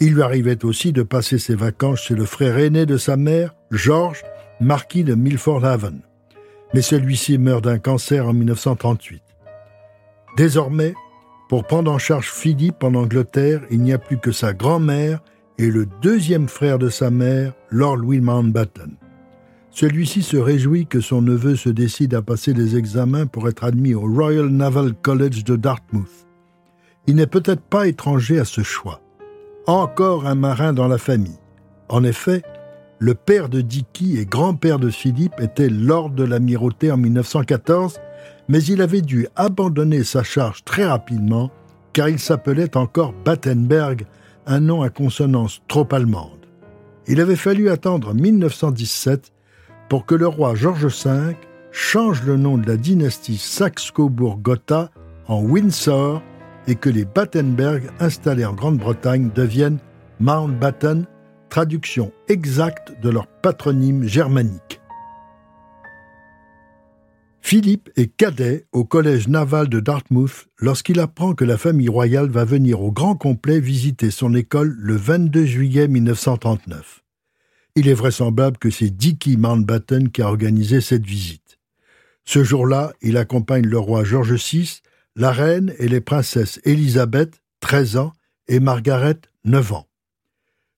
Il 0.01 0.15
lui 0.15 0.23
arrivait 0.23 0.65
aussi 0.65 0.93
de 0.93 1.03
passer 1.03 1.39
ses 1.39 1.55
vacances 1.55 2.03
chez 2.03 2.15
le 2.15 2.25
frère 2.25 2.59
aîné 2.59 2.87
de 2.87 2.97
sa 2.97 3.17
mère, 3.17 3.55
George, 3.71 4.23
marquis 4.61 5.05
de 5.05 5.15
Milford 5.15 5.65
Haven. 5.65 6.03
Mais 6.73 6.83
celui-ci 6.83 7.39
meurt 7.39 7.65
d'un 7.65 7.79
cancer 7.79 8.27
en 8.27 8.33
1938. 8.33 9.23
Désormais, 10.37 10.95
pour 11.49 11.65
prendre 11.65 11.93
en 11.93 11.99
charge 11.99 12.31
Philippe 12.31 12.83
en 12.83 12.95
Angleterre, 12.95 13.61
il 13.71 13.81
n'y 13.81 13.93
a 13.93 13.99
plus 13.99 14.19
que 14.19 14.33
sa 14.33 14.53
grand-mère 14.53 15.21
et 15.59 15.71
le 15.71 15.87
deuxième 16.03 16.49
frère 16.49 16.79
de 16.79 16.89
sa 16.89 17.11
mère, 17.11 17.53
Lord 17.71 17.97
Louis 17.97 18.21
Mountbatten. 18.21 18.97
Celui-ci 19.75 20.23
se 20.23 20.37
réjouit 20.37 20.87
que 20.87 21.01
son 21.01 21.21
neveu 21.21 21.57
se 21.57 21.69
décide 21.69 22.15
à 22.15 22.23
passer 22.23 22.53
les 22.55 22.77
examens 22.77 23.27
pour 23.27 23.49
être 23.49 23.65
admis 23.65 23.93
au 23.93 24.03
Royal 24.03 24.47
Naval 24.47 24.95
College 24.95 25.43
de 25.43 25.57
Dartmouth. 25.57 26.29
Il 27.09 27.17
n'est 27.17 27.27
peut-être 27.27 27.61
pas 27.61 27.89
étranger 27.89 28.39
à 28.39 28.45
ce 28.45 28.63
choix. 28.63 29.01
Encore 29.67 30.29
un 30.29 30.37
marin 30.37 30.73
dans 30.73 30.87
la 30.87 30.97
famille. 30.97 31.41
En 31.89 32.05
effet, 32.05 32.43
le 33.01 33.15
père 33.15 33.49
de 33.49 33.63
Dicky 33.63 34.17
et 34.17 34.27
grand-père 34.27 34.79
de 34.79 34.91
Philippe 34.91 35.41
était 35.41 35.69
lord 35.69 36.11
de 36.11 36.23
l'amirauté 36.23 36.93
en 36.93 36.97
1914, 36.97 37.99
mais 38.49 38.63
il 38.63 38.81
avait 38.81 39.03
dû 39.03 39.27
abandonner 39.35 40.05
sa 40.05 40.23
charge 40.23 40.63
très 40.63 40.87
rapidement 40.87 41.51
car 41.93 42.09
il 42.09 42.21
s'appelait 42.21 42.77
encore 42.77 43.13
Battenberg, 43.25 44.07
un 44.47 44.61
nom 44.61 44.83
à 44.83 44.91
consonance 44.91 45.63
trop 45.67 45.89
allemande. 45.91 46.47
Il 47.09 47.21
avait 47.21 47.35
fallu 47.35 47.71
attendre 47.71 48.15
1917 48.15 49.34
pour 49.89 50.07
que 50.07 50.15
le 50.15 50.27
roi 50.27 50.55
George 50.55 50.87
V 50.87 51.37
change 51.71 52.23
le 52.23 52.37
nom 52.37 52.59
de 52.59 52.67
la 52.67 52.77
dynastie 52.77 53.37
Saxe-Cobourg-Gotha 53.37 54.91
en 55.27 55.43
Windsor 55.43 56.23
et 56.67 56.77
que 56.77 56.89
les 56.89 57.05
Battenberg 57.05 57.91
installés 58.01 58.45
en 58.45 58.55
Grande-Bretagne 58.55 59.31
deviennent 59.35 59.79
Mountbatten, 60.21 61.07
traduction 61.49 62.13
exacte 62.29 62.95
de 63.03 63.11
leur 63.11 63.27
patronyme 63.27 64.05
germanique. 64.05 64.81
Philippe 67.41 67.91
est 67.97 68.07
cadet 68.07 68.65
au 68.73 68.85
collège 68.85 69.29
naval 69.29 69.69
de 69.69 69.79
Dartmouth 69.79 70.47
lorsqu'il 70.59 70.99
apprend 70.99 71.35
que 71.35 71.45
la 71.45 71.59
famille 71.59 71.91
royale 71.91 72.31
va 72.31 72.47
venir 72.47 72.81
au 72.81 72.91
grand 72.91 73.17
complet 73.17 73.61
visiter 73.61 74.11
son 74.11 74.35
école 74.35 74.75
le 74.79 74.97
22 74.97 75.45
juillet 75.45 75.87
1939. 75.87 77.04
Il 77.77 77.89
est 77.89 77.95
vraisemblable 77.95 78.57
que 78.59 78.71
c'est 78.71 78.91
Dicky 78.91 79.37
Mountbatten 79.37 80.11
qui 80.11 80.23
a 80.23 80.29
organisé 80.29 80.81
cette 80.81 81.05
visite. 81.05 81.59
Ce 82.25 82.45
jour-là, 82.45 82.93
il 83.03 83.17
accompagne 83.17 83.67
le 83.67 83.79
roi 83.79 84.05
George 84.05 84.35
VI, 84.35 84.81
la 85.17 85.33
reine 85.33 85.75
et 85.79 85.89
les 85.89 86.01
princesses 86.01 86.61
Élisabeth, 86.65 87.43
13 87.59 87.97
ans, 87.97 88.13
et 88.47 88.61
Margaret, 88.61 89.19
9 89.45 89.73
ans. 89.73 89.89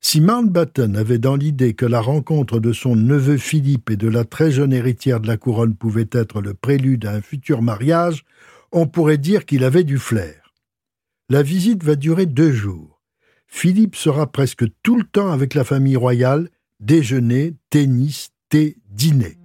Si 0.01 0.23
Mountbatten 0.23 0.97
avait 0.97 1.19
dans 1.19 1.37
l'idée 1.37 1.75
que 1.75 1.85
la 1.85 2.01
rencontre 2.01 2.61
de 2.61 2.73
son 2.73 2.97
neveu 2.97 3.37
Philippe 3.37 3.91
et 3.91 3.97
de 3.97 4.09
la 4.09 4.25
très 4.25 4.51
jeune 4.51 4.73
héritière 4.73 5.21
de 5.21 5.27
la 5.27 5.37
couronne 5.37 5.75
pouvait 5.75 6.09
être 6.13 6.41
le 6.41 6.55
prélude 6.55 7.05
à 7.05 7.13
un 7.13 7.21
futur 7.21 7.61
mariage, 7.61 8.25
on 8.73 8.87
pourrait 8.87 9.19
dire 9.19 9.45
qu'il 9.45 9.65
avait 9.65 9.85
du 9.85 9.99
flair. 9.99 10.55
La 11.29 11.43
visite 11.43 11.85
va 11.85 11.95
durer 11.95 12.25
deux 12.25 12.53
jours. 12.53 13.03
Philippe 13.49 13.97
sera 13.97 14.31
presque 14.31 14.65
tout 14.83 14.97
le 14.97 15.05
temps 15.05 15.31
avec 15.31 15.55
la 15.55 15.65
famille 15.65 15.97
royale, 15.97 16.49
déjeuner, 16.81 17.55
tennis, 17.71 18.31
thé, 18.49 18.77
dîner. 18.91 19.39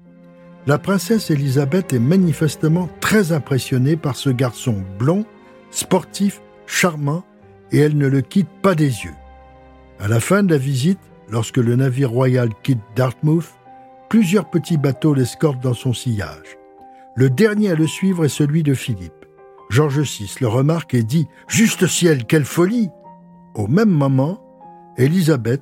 La 0.67 0.77
princesse 0.77 1.31
Élisabeth 1.31 1.93
est 1.93 1.99
manifestement 1.99 2.89
très 2.99 3.31
impressionnée 3.31 3.95
par 3.97 4.15
ce 4.15 4.29
garçon 4.29 4.83
blond, 4.99 5.25
sportif, 5.71 6.41
charmant, 6.67 7.23
et 7.71 7.79
elle 7.79 7.97
ne 7.97 8.07
le 8.07 8.21
quitte 8.21 8.49
pas 8.61 8.75
des 8.75 8.85
yeux. 8.85 9.15
À 9.99 10.07
la 10.07 10.19
fin 10.19 10.43
de 10.43 10.51
la 10.51 10.57
visite, 10.57 10.99
lorsque 11.29 11.57
le 11.57 11.75
navire 11.75 12.11
royal 12.11 12.49
quitte 12.63 12.81
Dartmouth, 12.95 13.53
plusieurs 14.09 14.49
petits 14.49 14.77
bateaux 14.77 15.13
l'escortent 15.13 15.63
dans 15.63 15.73
son 15.73 15.93
sillage. 15.93 16.57
Le 17.15 17.29
dernier 17.29 17.71
à 17.71 17.75
le 17.75 17.87
suivre 17.87 18.25
est 18.25 18.29
celui 18.29 18.63
de 18.63 18.73
Philippe. 18.73 19.13
George 19.69 19.99
VI 20.01 20.35
le 20.41 20.47
remarque 20.47 20.93
et 20.93 21.03
dit 21.03 21.27
Juste 21.47 21.87
ciel, 21.87 22.25
quelle 22.25 22.45
folie 22.45 22.89
Au 23.55 23.67
même 23.67 23.89
moment, 23.89 24.43
Élisabeth, 24.97 25.61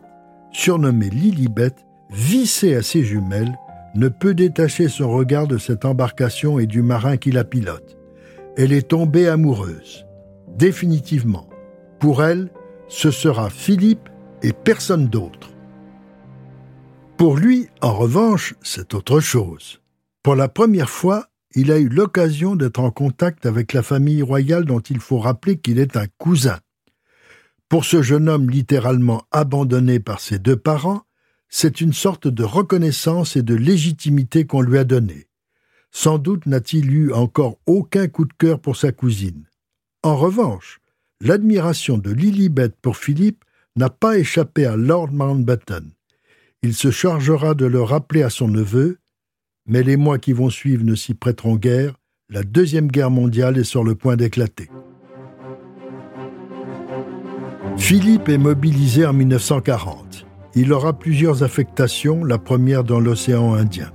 surnommée 0.52 1.10
Lilibet, 1.10 1.76
vissée 2.10 2.76
à 2.76 2.82
ses 2.82 3.04
jumelles, 3.04 3.58
ne 3.96 4.08
peut 4.08 4.34
détacher 4.34 4.88
son 4.88 5.12
regard 5.12 5.48
de 5.48 5.58
cette 5.58 5.86
embarcation 5.86 6.60
et 6.60 6.68
du 6.68 6.82
marin 6.82 7.18
qui 7.18 7.32
la 7.32 7.44
pilote. 7.44 7.98
Elle 8.58 8.74
est 8.74 8.90
tombée 8.90 9.28
amoureuse. 9.28 10.06
Définitivement. 10.58 11.50
Pour 12.00 12.24
elle, 12.24 12.50
ce 12.88 13.12
sera 13.12 13.50
Philippe 13.50 14.10
et 14.42 14.54
personne 14.54 15.08
d'autre. 15.08 15.52
Pour 17.18 17.36
lui, 17.36 17.68
en 17.82 17.94
revanche, 17.94 18.56
c'est 18.62 18.94
autre 18.94 19.20
chose. 19.20 19.82
Pour 20.24 20.36
la 20.36 20.48
première 20.48 20.90
fois, 20.90 21.28
il 21.56 21.72
a 21.72 21.80
eu 21.80 21.90
l'occasion 21.90 22.56
d'être 22.56 22.80
en 22.80 22.92
contact 22.92 23.46
avec 23.46 23.74
la 23.74 23.84
famille 23.84 24.22
royale 24.22 24.66
dont 24.66 24.80
il 24.80 25.00
faut 25.00 25.20
rappeler 25.20 25.58
qu'il 25.58 25.80
est 25.80 25.98
un 25.98 26.06
cousin. 26.18 26.60
Pour 27.70 27.86
ce 27.86 28.02
jeune 28.02 28.28
homme 28.28 28.50
littéralement 28.50 29.24
abandonné 29.30 30.00
par 30.00 30.20
ses 30.22 30.40
deux 30.40 30.58
parents, 30.58 31.04
c'est 31.50 31.82
une 31.82 31.94
sorte 31.94 32.28
de 32.28 32.44
reconnaissance 32.44 33.36
et 33.36 33.44
de 33.44 33.54
légitimité 33.54 34.46
qu'on 34.46 34.62
lui 34.62 34.80
a 34.80 34.84
donnée. 34.84 35.28
Sans 35.92 36.18
doute 36.18 36.48
n'a-t-il 36.48 36.92
eu 36.92 37.14
encore 37.14 37.60
aucun 37.68 38.08
coup 38.08 38.26
de 38.26 38.34
cœur 38.34 38.60
pour 38.60 38.76
sa 38.76 38.92
cousine. 38.92 39.46
En 40.02 40.16
revanche, 40.16 40.80
l'admiration 41.22 42.00
de 42.00 42.12
Lilibet 42.12 42.70
pour 42.82 42.98
Philippe 42.98 43.46
n'a 43.76 43.92
pas 43.92 44.18
échappé 44.18 44.66
à 44.66 44.76
Lord 44.76 45.12
Mountbatten. 45.12 45.92
Il 46.64 46.74
se 46.74 46.90
chargera 46.90 47.54
de 47.54 47.66
le 47.66 47.84
rappeler 47.84 48.24
à 48.24 48.32
son 48.32 48.48
neveu, 48.48 48.98
mais 49.68 49.84
les 49.84 49.96
mois 49.96 50.18
qui 50.18 50.34
vont 50.34 50.50
suivre 50.50 50.84
ne 50.84 50.96
s'y 50.96 51.14
prêteront 51.14 51.56
guère, 51.56 52.00
la 52.30 52.42
Deuxième 52.42 52.88
Guerre 52.88 53.12
mondiale 53.12 53.60
est 53.60 53.64
sur 53.64 53.84
le 53.84 53.94
point 53.94 54.16
d'éclater. 54.16 54.70
Philippe 57.80 58.30
est 58.30 58.38
mobilisé 58.38 59.06
en 59.06 59.14
1940. 59.14 60.28
Il 60.54 60.74
aura 60.74 60.94
plusieurs 60.94 61.42
affectations, 61.42 62.24
la 62.24 62.38
première 62.38 62.84
dans 62.84 63.00
l'océan 63.00 63.54
Indien. 63.54 63.92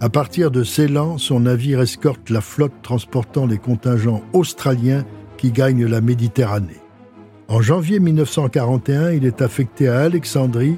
À 0.00 0.10
partir 0.10 0.50
de 0.50 0.64
Ceylan, 0.64 1.16
son 1.16 1.40
navire 1.40 1.80
escorte 1.80 2.28
la 2.28 2.42
flotte 2.42 2.82
transportant 2.82 3.46
les 3.46 3.56
contingents 3.56 4.22
australiens 4.34 5.04
qui 5.38 5.50
gagnent 5.50 5.86
la 5.86 6.02
Méditerranée. 6.02 6.80
En 7.48 7.62
janvier 7.62 8.00
1941, 8.00 9.12
il 9.12 9.24
est 9.24 9.40
affecté 9.40 9.88
à 9.88 10.00
Alexandrie 10.00 10.76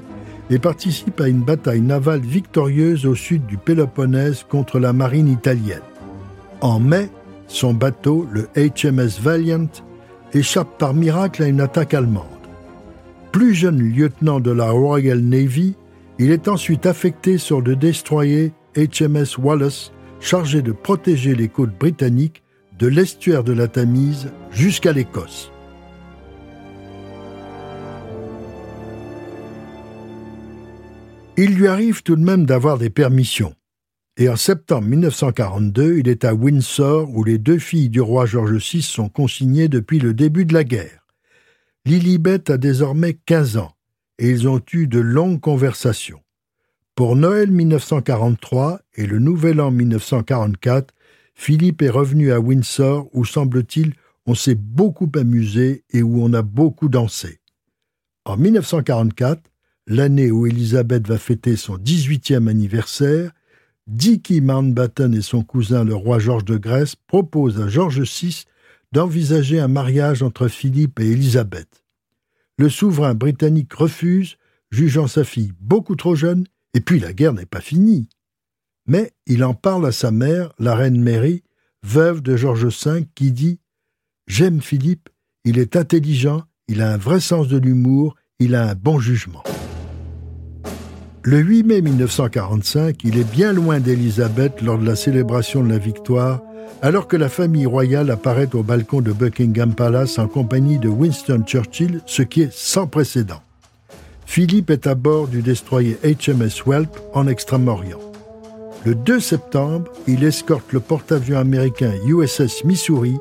et 0.49 0.59
participe 0.59 1.19
à 1.19 1.27
une 1.27 1.41
bataille 1.41 1.81
navale 1.81 2.21
victorieuse 2.21 3.05
au 3.05 3.15
sud 3.15 3.45
du 3.47 3.57
Péloponnèse 3.57 4.45
contre 4.47 4.79
la 4.79 4.93
marine 4.93 5.27
italienne. 5.27 5.81
En 6.61 6.79
mai, 6.79 7.09
son 7.47 7.73
bateau, 7.73 8.27
le 8.31 8.47
HMS 8.55 9.19
Valiant, 9.21 9.67
échappe 10.33 10.77
par 10.77 10.93
miracle 10.93 11.43
à 11.43 11.47
une 11.47 11.61
attaque 11.61 11.93
allemande. 11.93 12.34
Plus 13.35 13.53
jeune 13.53 13.81
lieutenant 13.81 14.39
de 14.39 14.49
la 14.49 14.71
Royal 14.71 15.19
Navy, 15.19 15.75
il 16.19 16.31
est 16.31 16.47
ensuite 16.47 16.85
affecté 16.85 17.37
sur 17.37 17.59
le 17.59 17.75
destroyer 17.75 18.53
HMS 18.77 19.37
Wallace, 19.37 19.91
chargé 20.21 20.61
de 20.61 20.71
protéger 20.71 21.35
les 21.35 21.49
côtes 21.49 21.77
britanniques 21.77 22.43
de 22.79 22.87
l'estuaire 22.87 23.43
de 23.43 23.51
la 23.51 23.67
Tamise 23.67 24.31
jusqu'à 24.51 24.93
l'Écosse. 24.93 25.51
Il 31.35 31.55
lui 31.55 31.67
arrive 31.67 32.03
tout 32.03 32.15
de 32.15 32.23
même 32.23 32.45
d'avoir 32.45 32.77
des 32.77 32.89
permissions. 32.89 33.53
Et 34.15 34.29
en 34.29 34.37
septembre 34.37 34.87
1942, 34.87 35.97
il 35.97 36.07
est 36.07 36.23
à 36.23 36.33
Windsor 36.33 37.09
où 37.13 37.25
les 37.25 37.37
deux 37.37 37.59
filles 37.59 37.89
du 37.89 37.99
roi 37.99 38.25
George 38.25 38.53
VI 38.53 38.81
sont 38.81 39.09
consignées 39.09 39.67
depuis 39.67 39.99
le 39.99 40.13
début 40.13 40.45
de 40.45 40.53
la 40.53 40.63
guerre. 40.63 41.04
Lilibet 41.87 42.49
a 42.49 42.57
désormais 42.57 43.13
15 43.13 43.57
ans 43.57 43.71
et 44.17 44.31
ils 44.31 44.47
ont 44.47 44.59
eu 44.73 44.87
de 44.87 44.99
longues 44.99 45.39
conversations. 45.39 46.19
Pour 46.95 47.15
Noël 47.15 47.51
1943 47.51 48.81
et 48.95 49.05
le 49.05 49.19
Nouvel 49.19 49.61
An 49.61 49.69
1944, 49.69 50.95
Philippe 51.35 51.83
est 51.83 51.89
revenu 51.91 52.31
à 52.31 52.39
Windsor 52.39 53.07
où, 53.13 53.23
semble-t-il, 53.23 53.93
on 54.25 54.33
s'est 54.33 54.55
beaucoup 54.55 55.11
amusé 55.13 55.83
et 55.91 56.01
où 56.01 56.23
on 56.23 56.33
a 56.33 56.41
beaucoup 56.41 56.89
dansé. 56.89 57.39
En 58.23 58.35
1944, 58.35 59.43
l'année 59.85 60.31
où 60.31 60.47
Élisabeth 60.47 61.07
va 61.07 61.19
fêter 61.19 61.55
son 61.55 61.77
18e 61.77 62.47
anniversaire, 62.47 63.31
Dicky 63.85 64.41
Mountbatten 64.41 65.13
et 65.13 65.21
son 65.21 65.43
cousin 65.43 65.83
le 65.83 65.93
roi 65.93 66.17
George 66.17 66.45
de 66.45 66.57
Grèce 66.57 66.95
proposent 66.95 67.61
à 67.61 67.67
George 67.67 68.01
VI 68.01 68.45
d'envisager 68.95 69.59
un 69.59 69.67
mariage 69.67 70.23
entre 70.23 70.47
Philippe 70.47 71.01
et 71.01 71.11
Élisabeth. 71.11 71.83
Le 72.57 72.69
souverain 72.69 73.13
britannique 73.13 73.73
refuse, 73.73 74.37
jugeant 74.71 75.07
sa 75.07 75.25
fille 75.25 75.51
beaucoup 75.59 75.97
trop 75.97 76.15
jeune, 76.15 76.45
et 76.73 76.79
puis 76.79 77.01
la 77.01 77.11
guerre 77.11 77.33
n'est 77.33 77.45
pas 77.45 77.59
finie. 77.59 78.07
Mais 78.87 79.11
il 79.27 79.43
en 79.43 79.53
parle 79.53 79.85
à 79.85 79.91
sa 79.91 80.11
mère, 80.11 80.53
la 80.59 80.75
reine 80.75 81.01
Mary, 81.01 81.43
veuve 81.83 82.21
de 82.21 82.37
George 82.37 82.67
V, 82.67 83.05
qui 83.15 83.33
dit 83.33 83.59
J'aime 84.27 84.61
Philippe, 84.61 85.09
il 85.43 85.59
est 85.59 85.75
intelligent, 85.75 86.43
il 86.69 86.81
a 86.81 86.93
un 86.93 86.97
vrai 86.97 87.19
sens 87.19 87.49
de 87.49 87.57
l'humour, 87.57 88.15
il 88.39 88.55
a 88.55 88.69
un 88.69 88.75
bon 88.75 88.97
jugement. 88.97 89.43
Le 91.21 91.39
8 91.39 91.63
mai 91.63 91.81
1945, 91.81 93.03
il 93.03 93.17
est 93.17 93.29
bien 93.29 93.51
loin 93.51 93.81
d'Élisabeth 93.81 94.61
lors 94.61 94.77
de 94.77 94.85
la 94.85 94.95
célébration 94.95 95.61
de 95.65 95.69
la 95.69 95.79
victoire, 95.79 96.41
alors 96.81 97.07
que 97.07 97.17
la 97.17 97.29
famille 97.29 97.65
royale 97.65 98.11
apparaît 98.11 98.53
au 98.53 98.63
balcon 98.63 99.01
de 99.01 99.11
Buckingham 99.11 99.73
Palace 99.73 100.19
en 100.19 100.27
compagnie 100.27 100.79
de 100.79 100.89
Winston 100.89 101.43
Churchill, 101.45 102.01
ce 102.05 102.21
qui 102.21 102.41
est 102.41 102.53
sans 102.53 102.87
précédent. 102.87 103.41
Philippe 104.25 104.69
est 104.69 104.87
à 104.87 104.95
bord 104.95 105.27
du 105.27 105.41
destroyer 105.41 105.97
HMS 106.03 106.63
Welp 106.65 106.89
en 107.13 107.27
Extrême-Orient. 107.27 107.99
Le 108.85 108.93
2 108.93 109.19
septembre, 109.19 109.91
il 110.07 110.23
escorte 110.23 110.73
le 110.73 110.79
porte-avions 110.79 111.39
américain 111.39 111.91
USS 112.05 112.63
Missouri 112.65 113.17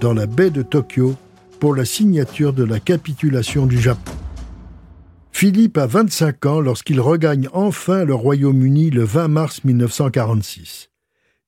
dans 0.00 0.12
la 0.12 0.26
baie 0.26 0.50
de 0.50 0.62
Tokyo 0.62 1.14
pour 1.60 1.74
la 1.74 1.84
signature 1.84 2.52
de 2.52 2.64
la 2.64 2.80
capitulation 2.80 3.66
du 3.66 3.80
Japon. 3.80 4.12
Philippe 5.32 5.78
a 5.78 5.86
25 5.86 6.46
ans 6.46 6.60
lorsqu'il 6.60 7.00
regagne 7.00 7.48
enfin 7.52 8.04
le 8.04 8.14
Royaume-Uni 8.14 8.90
le 8.90 9.04
20 9.04 9.28
mars 9.28 9.64
1946. 9.64 10.90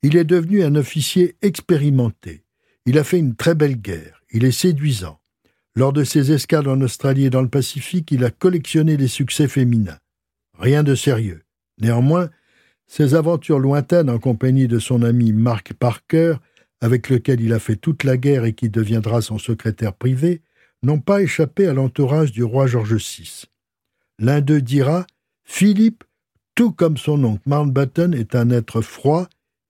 Il 0.02 0.16
est 0.16 0.24
devenu 0.24 0.62
un 0.62 0.74
officier 0.74 1.36
expérimenté. 1.42 2.44
Il 2.86 2.98
a 2.98 3.04
fait 3.04 3.18
une 3.18 3.34
très 3.34 3.54
belle 3.54 3.76
guerre. 3.76 4.22
Il 4.30 4.44
est 4.44 4.52
séduisant. 4.52 5.20
Lors 5.74 5.92
de 5.92 6.04
ses 6.04 6.32
escales 6.32 6.68
en 6.68 6.80
Australie 6.80 7.26
et 7.26 7.30
dans 7.30 7.42
le 7.42 7.48
Pacifique, 7.48 8.10
il 8.10 8.24
a 8.24 8.30
collectionné 8.30 8.96
les 8.96 9.08
succès 9.08 9.48
féminins. 9.48 9.98
Rien 10.58 10.82
de 10.82 10.94
sérieux. 10.94 11.42
Néanmoins, 11.80 12.30
ses 12.86 13.14
aventures 13.14 13.58
lointaines 13.58 14.10
en 14.10 14.18
compagnie 14.18 14.66
de 14.66 14.78
son 14.78 15.02
ami 15.02 15.32
Mark 15.32 15.74
Parker, 15.74 16.36
avec 16.80 17.08
lequel 17.08 17.40
il 17.40 17.52
a 17.52 17.58
fait 17.58 17.76
toute 17.76 18.04
la 18.04 18.16
guerre 18.16 18.44
et 18.44 18.54
qui 18.54 18.70
deviendra 18.70 19.20
son 19.20 19.38
secrétaire 19.38 19.94
privé, 19.94 20.42
n'ont 20.82 21.00
pas 21.00 21.22
échappé 21.22 21.66
à 21.66 21.74
l'entourage 21.74 22.32
du 22.32 22.42
roi 22.42 22.66
George 22.66 22.94
VI. 22.94 23.44
l'un 24.18 24.40
d'eux 24.40 24.62
dira 24.62 25.06
Philippe, 25.44 26.04
tout 26.54 26.72
comme 26.72 26.96
son 26.96 27.22
oncle 27.24 27.42
Mountbatten, 27.46 28.14
est 28.14 28.34
un 28.34 28.50
être 28.50 28.80
froid. 28.80 29.28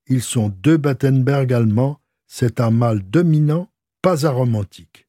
Ils 0.09 0.23
sont 0.23 0.49
deux 0.49 0.77
Battenberg 0.77 1.53
allemands. 1.53 1.99
C'est 2.25 2.59
un 2.59 2.71
mâle 2.71 3.01
dominant, 3.03 3.69
pas 4.01 4.25
aromantique. 4.25 5.07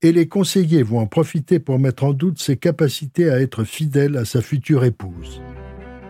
Et 0.00 0.12
les 0.12 0.26
conseillers 0.26 0.82
vont 0.82 0.98
en 0.98 1.06
profiter 1.06 1.58
pour 1.58 1.78
mettre 1.78 2.04
en 2.04 2.12
doute 2.12 2.38
ses 2.38 2.56
capacités 2.56 3.30
à 3.30 3.40
être 3.40 3.64
fidèle 3.64 4.16
à 4.16 4.24
sa 4.24 4.40
future 4.40 4.84
épouse. 4.84 5.42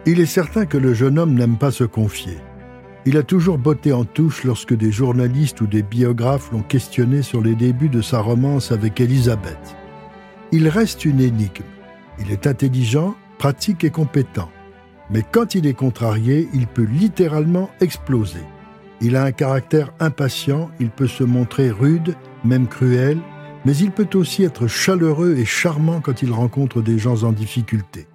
Il 0.06 0.20
est 0.20 0.26
certain 0.26 0.66
que 0.66 0.78
le 0.78 0.94
jeune 0.94 1.18
homme 1.18 1.34
n'aime 1.34 1.58
pas 1.58 1.70
se 1.70 1.84
confier. 1.84 2.36
Il 3.06 3.16
a 3.16 3.22
toujours 3.22 3.58
botté 3.58 3.92
en 3.92 4.04
touche 4.04 4.44
lorsque 4.44 4.74
des 4.74 4.92
journalistes 4.92 5.60
ou 5.60 5.66
des 5.66 5.82
biographes 5.82 6.50
l'ont 6.52 6.62
questionné 6.62 7.22
sur 7.22 7.42
les 7.42 7.54
débuts 7.54 7.88
de 7.88 8.02
sa 8.02 8.20
romance 8.20 8.72
avec 8.72 9.00
Elisabeth. 9.00 9.76
Il 10.52 10.68
reste 10.68 11.04
une 11.04 11.20
énigme. 11.20 11.64
Il 12.20 12.30
est 12.30 12.46
intelligent, 12.46 13.16
pratique 13.38 13.84
et 13.84 13.90
compétent. 13.90 14.50
Mais 15.10 15.22
quand 15.22 15.54
il 15.54 15.66
est 15.66 15.74
contrarié, 15.74 16.48
il 16.54 16.66
peut 16.66 16.86
littéralement 16.90 17.70
exploser. 17.80 18.42
Il 19.00 19.16
a 19.16 19.24
un 19.24 19.32
caractère 19.32 19.92
impatient, 20.00 20.70
il 20.80 20.90
peut 20.90 21.08
se 21.08 21.24
montrer 21.24 21.70
rude, 21.70 22.14
même 22.44 22.68
cruel, 22.68 23.18
mais 23.64 23.76
il 23.76 23.90
peut 23.90 24.08
aussi 24.14 24.44
être 24.44 24.66
chaleureux 24.66 25.36
et 25.36 25.44
charmant 25.44 26.00
quand 26.00 26.22
il 26.22 26.32
rencontre 26.32 26.82
des 26.82 26.98
gens 26.98 27.24
en 27.24 27.32
difficulté. 27.32 28.06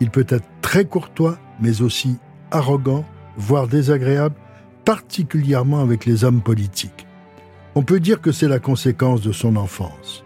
Il 0.00 0.10
peut 0.10 0.26
être 0.28 0.48
très 0.62 0.84
courtois, 0.84 1.38
mais 1.60 1.82
aussi 1.82 2.18
arrogant, 2.50 3.04
voire 3.36 3.68
désagréable, 3.68 4.34
particulièrement 4.84 5.80
avec 5.80 6.06
les 6.06 6.24
hommes 6.24 6.40
politiques. 6.40 7.06
On 7.74 7.82
peut 7.82 8.00
dire 8.00 8.20
que 8.20 8.32
c'est 8.32 8.48
la 8.48 8.58
conséquence 8.58 9.20
de 9.20 9.32
son 9.32 9.56
enfance. 9.56 10.24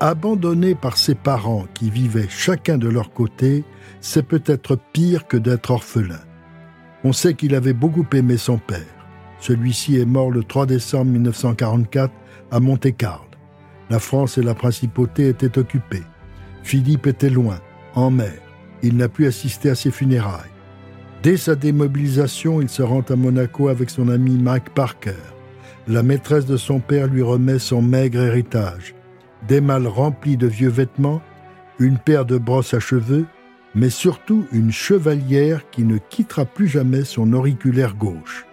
Abandonné 0.00 0.74
par 0.74 0.96
ses 0.96 1.14
parents 1.14 1.66
qui 1.72 1.88
vivaient 1.88 2.28
chacun 2.28 2.78
de 2.78 2.88
leur 2.88 3.12
côté, 3.12 3.64
c'est 4.00 4.26
peut-être 4.26 4.78
pire 4.92 5.26
que 5.26 5.36
d'être 5.36 5.70
orphelin. 5.70 6.20
On 7.04 7.12
sait 7.12 7.34
qu'il 7.34 7.54
avait 7.54 7.74
beaucoup 7.74 8.06
aimé 8.12 8.36
son 8.36 8.58
père. 8.58 8.80
Celui-ci 9.38 9.98
est 9.98 10.06
mort 10.06 10.30
le 10.30 10.42
3 10.42 10.66
décembre 10.66 11.12
1944 11.12 12.12
à 12.50 12.60
Monte-Carlo. 12.60 13.24
La 13.90 13.98
France 13.98 14.38
et 14.38 14.42
la 14.42 14.54
principauté 14.54 15.28
étaient 15.28 15.58
occupées. 15.58 16.02
Philippe 16.62 17.06
était 17.06 17.30
loin, 17.30 17.58
en 17.94 18.10
mer. 18.10 18.32
Il 18.82 18.96
n'a 18.96 19.08
pu 19.08 19.26
assister 19.26 19.70
à 19.70 19.74
ses 19.74 19.90
funérailles. 19.90 20.50
Dès 21.22 21.36
sa 21.36 21.54
démobilisation, 21.54 22.60
il 22.60 22.68
se 22.68 22.82
rend 22.82 23.02
à 23.08 23.16
Monaco 23.16 23.68
avec 23.68 23.90
son 23.90 24.08
ami 24.08 24.38
Mike 24.38 24.70
Parker. 24.74 25.12
La 25.86 26.02
maîtresse 26.02 26.46
de 26.46 26.56
son 26.56 26.80
père 26.80 27.06
lui 27.06 27.22
remet 27.22 27.58
son 27.58 27.82
maigre 27.82 28.20
héritage. 28.20 28.94
Des 29.48 29.60
malles 29.60 29.86
remplis 29.86 30.36
de 30.36 30.46
vieux 30.46 30.68
vêtements, 30.68 31.22
une 31.78 31.98
paire 31.98 32.24
de 32.24 32.38
brosses 32.38 32.74
à 32.74 32.80
cheveux, 32.80 33.26
mais 33.74 33.90
surtout 33.90 34.46
une 34.52 34.72
chevalière 34.72 35.68
qui 35.70 35.82
ne 35.84 35.98
quittera 35.98 36.44
plus 36.44 36.68
jamais 36.68 37.04
son 37.04 37.32
auriculaire 37.32 37.94
gauche. 37.94 38.46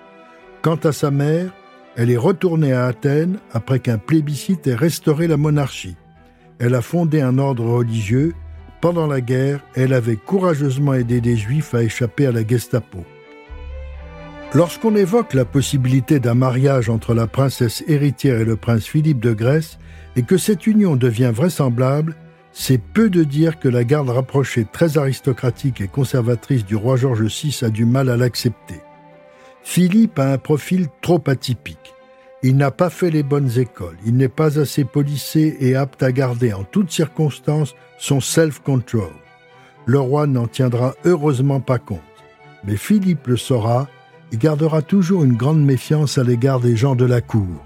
Quant 0.62 0.80
à 0.84 0.92
sa 0.92 1.12
mère, 1.12 1.52
elle 1.96 2.10
est 2.10 2.18
retournée 2.18 2.74
à 2.74 2.86
Athènes 2.86 3.40
après 3.52 3.80
qu'un 3.80 3.98
plébiscite 3.98 4.68
ait 4.68 4.76
restauré 4.76 5.28
la 5.28 5.38
monarchie. 5.38 5.98
Elle 6.60 6.76
a 6.76 6.82
fondé 6.82 7.22
un 7.22 7.38
ordre 7.38 7.66
religieux 7.66 8.34
pendant 8.82 9.06
la 9.06 9.22
guerre, 9.22 9.64
elle 9.76 9.94
avait 9.94 10.16
courageusement 10.16 10.96
aidé 10.96 11.22
des 11.22 11.38
Juifs 11.38 11.76
à 11.76 11.84
échapper 11.84 12.26
à 12.26 12.32
la 12.32 12.46
Gestapo. 12.46 13.06
Lorsqu'on 14.54 14.98
évoque 14.98 15.34
la 15.34 15.46
possibilité 15.46 16.20
d'un 16.20 16.34
mariage 16.34 16.90
entre 16.90 17.14
la 17.14 17.26
princesse 17.26 17.86
héritière 17.88 18.42
et 18.42 18.46
le 18.46 18.58
prince 18.58 18.86
Philippe 18.86 19.22
de 19.22 19.32
Grèce, 19.32 19.80
et 20.18 20.24
que 20.24 20.38
cette 20.38 20.68
union 20.68 20.98
devient 20.98 21.32
vraisemblable, 21.34 22.18
c'est 22.52 22.78
peu 22.82 23.10
de 23.10 23.24
dire 23.24 23.60
que 23.60 23.70
la 23.70 23.86
garde 23.86 24.10
rapprochée 24.10 24.66
très 24.70 24.98
aristocratique 24.98 25.80
et 25.80 25.88
conservatrice 25.88 26.66
du 26.66 26.76
roi 26.76 26.98
George 26.98 27.24
VI 27.24 27.60
a 27.62 27.70
du 27.70 27.86
mal 27.86 28.10
à 28.10 28.18
l'accepter. 28.18 28.82
Philippe 29.64 30.20
a 30.20 30.34
un 30.34 30.38
profil 30.38 30.88
trop 31.02 31.24
atypique. 31.28 31.94
Il 32.44 32.58
n'a 32.58 32.72
pas 32.72 32.90
fait 32.90 33.10
les 33.10 33.24
bonnes 33.24 33.58
écoles, 33.58 33.98
il 34.06 34.18
n'est 34.18 34.28
pas 34.28 34.60
assez 34.60 34.84
policé 34.84 35.56
et 35.62 35.78
apte 35.78 36.04
à 36.04 36.12
garder 36.12 36.52
en 36.52 36.66
toutes 36.66 36.92
circonstances 36.92 37.74
son 37.98 38.20
self-control. 38.20 39.14
Le 39.86 40.00
roi 40.00 40.28
n'en 40.28 40.48
tiendra 40.48 40.94
heureusement 41.06 41.62
pas 41.62 41.80
compte. 41.80 42.02
Mais 42.66 42.76
Philippe 42.76 43.28
le 43.28 43.38
saura 43.38 43.88
et 44.32 44.38
gardera 44.38 44.82
toujours 44.82 45.24
une 45.24 45.36
grande 45.36 45.64
méfiance 45.64 46.18
à 46.18 46.24
l'égard 46.24 46.60
des 46.60 46.76
gens 46.76 46.96
de 46.96 47.06
la 47.06 47.22
cour. 47.22 47.66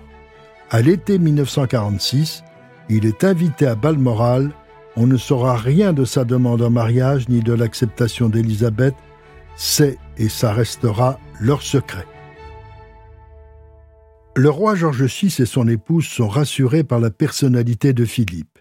À 0.69 0.81
l'été 0.81 1.19
1946, 1.19 2.43
il 2.89 3.05
est 3.05 3.23
invité 3.23 3.67
à 3.67 3.75
Balmoral. 3.75 4.51
On 4.95 5.07
ne 5.07 5.17
saura 5.17 5.57
rien 5.57 5.93
de 5.93 6.05
sa 6.05 6.23
demande 6.23 6.61
en 6.61 6.69
mariage 6.69 7.29
ni 7.29 7.41
de 7.41 7.53
l'acceptation 7.53 8.29
d'Élisabeth. 8.29 8.95
C'est 9.55 9.97
et 10.17 10.29
ça 10.29 10.53
restera 10.53 11.19
leur 11.39 11.61
secret. 11.61 12.05
Le 14.35 14.49
roi 14.49 14.75
George 14.75 15.03
VI 15.03 15.33
et 15.39 15.45
son 15.45 15.67
épouse 15.67 16.05
sont 16.05 16.27
rassurés 16.27 16.83
par 16.83 16.99
la 16.99 17.09
personnalité 17.09 17.93
de 17.93 18.03
Philippe. 18.03 18.59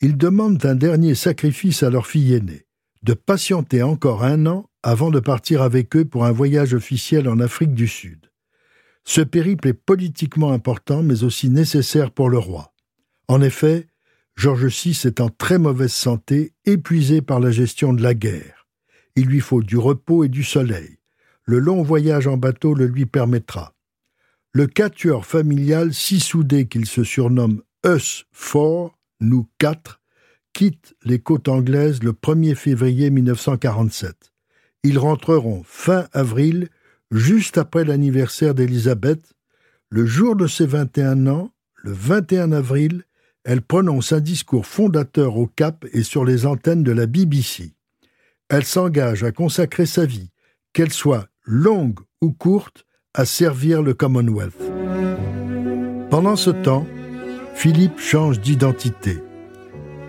Ils 0.00 0.16
demandent 0.16 0.64
un 0.64 0.74
dernier 0.74 1.14
sacrifice 1.14 1.82
à 1.82 1.90
leur 1.90 2.06
fille 2.06 2.34
aînée, 2.34 2.66
de 3.02 3.14
patienter 3.14 3.82
encore 3.82 4.24
un 4.24 4.46
an 4.46 4.68
avant 4.82 5.10
de 5.10 5.20
partir 5.20 5.62
avec 5.62 5.96
eux 5.96 6.04
pour 6.04 6.24
un 6.24 6.32
voyage 6.32 6.74
officiel 6.74 7.28
en 7.28 7.40
Afrique 7.40 7.74
du 7.74 7.88
Sud. 7.88 8.30
Ce 9.04 9.20
périple 9.20 9.68
est 9.68 9.74
politiquement 9.74 10.52
important 10.52 11.02
mais 11.02 11.24
aussi 11.24 11.48
nécessaire 11.48 12.10
pour 12.10 12.30
le 12.30 12.38
roi. 12.38 12.72
En 13.28 13.40
effet, 13.40 13.88
George 14.36 14.66
VI 14.66 14.98
est 15.04 15.20
en 15.20 15.28
très 15.28 15.58
mauvaise 15.58 15.92
santé, 15.92 16.54
épuisé 16.64 17.20
par 17.22 17.40
la 17.40 17.50
gestion 17.50 17.92
de 17.92 18.02
la 18.02 18.14
guerre. 18.14 18.66
Il 19.16 19.26
lui 19.26 19.40
faut 19.40 19.62
du 19.62 19.76
repos 19.76 20.24
et 20.24 20.28
du 20.28 20.44
soleil. 20.44 20.98
Le 21.44 21.58
long 21.58 21.82
voyage 21.82 22.26
en 22.26 22.36
bateau 22.36 22.74
le 22.74 22.86
lui 22.86 23.06
permettra 23.06 23.74
le 24.54 24.66
quatuor 24.66 25.24
familial 25.24 25.94
si 25.94 26.20
soudé 26.20 26.68
qu'il 26.68 26.84
se 26.84 27.04
surnomme 27.04 27.62
Us 27.86 28.26
Four, 28.32 28.98
nous 29.20 29.48
quatre, 29.58 30.01
quitte 30.52 30.94
les 31.04 31.18
côtes 31.18 31.48
anglaises 31.48 32.02
le 32.02 32.12
1er 32.12 32.54
février 32.54 33.10
1947. 33.10 34.32
Ils 34.84 34.98
rentreront 34.98 35.62
fin 35.64 36.06
avril, 36.12 36.68
juste 37.10 37.58
après 37.58 37.84
l'anniversaire 37.84 38.54
d'Élisabeth. 38.54 39.32
Le 39.90 40.06
jour 40.06 40.36
de 40.36 40.46
ses 40.46 40.66
21 40.66 41.26
ans, 41.26 41.52
le 41.76 41.92
21 41.92 42.52
avril, 42.52 43.04
elle 43.44 43.62
prononce 43.62 44.12
un 44.12 44.20
discours 44.20 44.66
fondateur 44.66 45.36
au 45.36 45.46
Cap 45.46 45.84
et 45.92 46.02
sur 46.02 46.24
les 46.24 46.46
antennes 46.46 46.82
de 46.82 46.92
la 46.92 47.06
BBC. 47.06 47.74
Elle 48.48 48.64
s'engage 48.64 49.24
à 49.24 49.32
consacrer 49.32 49.86
sa 49.86 50.04
vie, 50.04 50.30
qu'elle 50.72 50.92
soit 50.92 51.26
longue 51.44 52.00
ou 52.20 52.32
courte, 52.32 52.86
à 53.14 53.24
servir 53.24 53.82
le 53.82 53.94
Commonwealth. 53.94 54.62
Pendant 56.10 56.36
ce 56.36 56.50
temps, 56.50 56.86
Philippe 57.54 57.98
change 57.98 58.40
d'identité. 58.40 59.18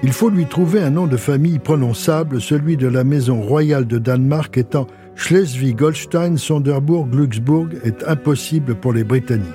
Il 0.03 0.11
faut 0.11 0.29
lui 0.29 0.45
trouver 0.45 0.81
un 0.81 0.89
nom 0.89 1.07
de 1.07 1.15
famille 1.15 1.59
prononçable, 1.59 2.41
celui 2.41 2.75
de 2.75 2.87
la 2.87 3.05
maison 3.05 3.41
royale 3.41 3.87
de 3.87 3.97
Danemark 3.97 4.57
étant 4.57 4.87
Schleswig-Holstein-Sonderbourg-Glücksburg 5.15 7.69
est 7.85 8.03
impossible 8.03 8.75
pour 8.75 8.91
les 8.91 9.05
Britanniques. 9.05 9.47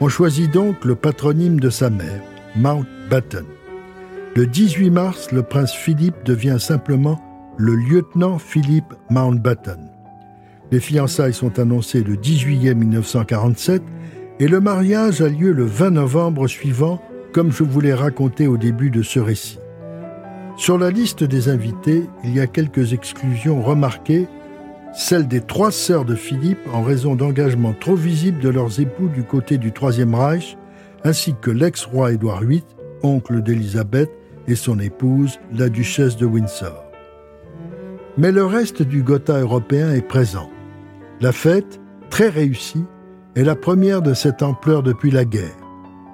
On 0.00 0.08
choisit 0.08 0.52
donc 0.52 0.84
le 0.84 0.94
patronyme 0.94 1.58
de 1.58 1.70
sa 1.70 1.90
mère, 1.90 2.22
Mountbatten. 2.54 3.44
Le 4.36 4.46
18 4.46 4.90
mars, 4.90 5.32
le 5.32 5.42
prince 5.42 5.72
Philippe 5.72 6.24
devient 6.24 6.58
simplement 6.60 7.20
le 7.56 7.74
lieutenant 7.74 8.38
Philippe 8.38 8.94
Mountbatten. 9.10 9.90
Les 10.70 10.78
fiançailles 10.78 11.34
sont 11.34 11.58
annoncées 11.58 12.04
le 12.04 12.16
10 12.16 12.38
juillet 12.38 12.74
1947 12.74 13.82
et 14.38 14.46
le 14.46 14.60
mariage 14.60 15.22
a 15.22 15.28
lieu 15.28 15.50
le 15.52 15.64
20 15.64 15.90
novembre 15.90 16.46
suivant, 16.46 17.02
comme 17.36 17.52
je 17.52 17.64
vous 17.64 17.82
l'ai 17.82 17.92
raconté 17.92 18.46
au 18.46 18.56
début 18.56 18.88
de 18.88 19.02
ce 19.02 19.20
récit. 19.20 19.58
Sur 20.56 20.78
la 20.78 20.90
liste 20.90 21.22
des 21.22 21.50
invités, 21.50 22.04
il 22.24 22.34
y 22.34 22.40
a 22.40 22.46
quelques 22.46 22.94
exclusions 22.94 23.60
remarquées, 23.60 24.26
celle 24.94 25.28
des 25.28 25.42
trois 25.42 25.70
sœurs 25.70 26.06
de 26.06 26.14
Philippe 26.14 26.66
en 26.72 26.82
raison 26.82 27.14
d'engagements 27.14 27.74
trop 27.78 27.94
visibles 27.94 28.40
de 28.40 28.48
leurs 28.48 28.80
époux 28.80 29.08
du 29.08 29.22
côté 29.22 29.58
du 29.58 29.70
Troisième 29.70 30.14
Reich, 30.14 30.56
ainsi 31.04 31.34
que 31.38 31.50
l'ex-roi 31.50 32.12
Édouard 32.12 32.40
VIII, 32.40 32.64
oncle 33.02 33.42
d'Élisabeth, 33.42 34.10
et 34.48 34.54
son 34.54 34.78
épouse, 34.78 35.38
la 35.52 35.68
duchesse 35.68 36.16
de 36.16 36.24
Windsor. 36.24 36.86
Mais 38.16 38.32
le 38.32 38.46
reste 38.46 38.80
du 38.80 39.02
Gotha 39.02 39.40
européen 39.40 39.92
est 39.92 40.08
présent. 40.08 40.48
La 41.20 41.32
fête, 41.32 41.82
très 42.08 42.30
réussie, 42.30 42.86
est 43.34 43.44
la 43.44 43.56
première 43.56 44.00
de 44.00 44.14
cette 44.14 44.42
ampleur 44.42 44.82
depuis 44.82 45.10
la 45.10 45.26
guerre. 45.26 45.65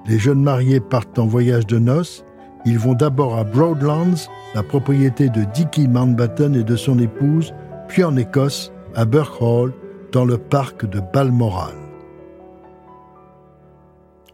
Les 0.06 0.18
jeunes 0.18 0.42
mariés 0.42 0.80
partent 0.80 1.18
en 1.18 1.26
voyage 1.26 1.66
de 1.66 1.78
noces. 1.78 2.24
Ils 2.64 2.78
vont 2.78 2.94
d'abord 2.94 3.36
à 3.36 3.44
Broadlands, 3.44 4.28
la 4.54 4.62
propriété 4.62 5.28
de 5.28 5.44
Dickie 5.54 5.88
Mountbatten 5.88 6.54
et 6.54 6.64
de 6.64 6.76
son 6.76 6.98
épouse, 6.98 7.54
puis 7.88 8.04
en 8.04 8.16
Écosse, 8.16 8.72
à 8.94 9.04
Hall, 9.40 9.72
dans 10.12 10.24
le 10.24 10.38
parc 10.38 10.88
de 10.88 11.00
Balmoral. 11.00 11.74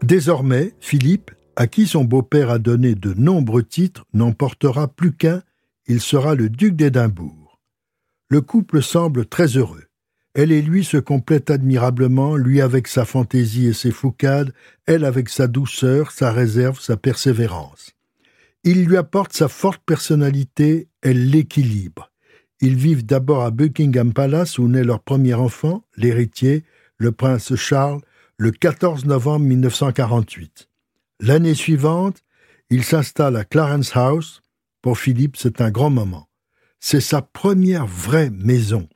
Désormais, 0.03 0.73
Philippe, 0.79 1.31
à 1.55 1.67
qui 1.67 1.87
son 1.87 2.03
beau-père 2.03 2.49
a 2.49 2.59
donné 2.59 2.95
de 2.95 3.13
nombreux 3.13 3.63
titres, 3.63 4.05
n'en 4.13 4.31
portera 4.31 4.87
plus 4.87 5.13
qu'un. 5.13 5.41
il 5.87 6.01
sera 6.01 6.35
le 6.35 6.49
duc 6.49 6.75
d'Édimbourg. 6.75 7.59
Le 8.29 8.41
couple 8.41 8.81
semble 8.81 9.25
très 9.25 9.57
heureux. 9.57 9.88
Elle 10.35 10.51
et 10.51 10.61
lui 10.61 10.83
se 10.83 10.97
complètent 10.97 11.49
admirablement, 11.49 12.35
lui 12.35 12.61
avec 12.61 12.87
sa 12.87 13.05
fantaisie 13.05 13.67
et 13.67 13.73
ses 13.73 13.91
foucades, 13.91 14.53
elle 14.85 15.03
avec 15.03 15.29
sa 15.29 15.47
douceur, 15.47 16.11
sa 16.11 16.31
réserve, 16.31 16.79
sa 16.79 16.97
persévérance. 16.97 17.91
Il 18.63 18.85
lui 18.85 18.97
apporte 18.97 19.33
sa 19.33 19.47
forte 19.47 19.81
personnalité, 19.85 20.87
elle 21.01 21.29
l'équilibre. 21.29 22.11
Ils 22.61 22.75
vivent 22.75 23.05
d'abord 23.05 23.43
à 23.43 23.51
Buckingham 23.51 24.13
Palace 24.13 24.59
où 24.59 24.67
naît 24.67 24.83
leur 24.83 25.01
premier 25.01 25.33
enfant, 25.33 25.83
l'héritier, 25.95 26.63
le 26.97 27.11
prince 27.11 27.55
Charles, 27.55 28.01
le 28.37 28.51
14 28.51 29.05
novembre 29.05 29.45
1948. 29.45 30.69
L'année 31.21 31.55
suivante, 31.55 32.23
il 32.69 32.83
s'installe 32.83 33.35
à 33.35 33.45
Clarence 33.45 33.95
House. 33.95 34.41
Pour 34.81 34.97
Philippe, 34.97 35.37
c'est 35.37 35.61
un 35.61 35.71
grand 35.71 35.89
moment. 35.89 36.27
C'est 36.79 37.01
sa 37.01 37.21
première 37.21 37.87
vraie 37.87 38.29
maison 38.29 38.87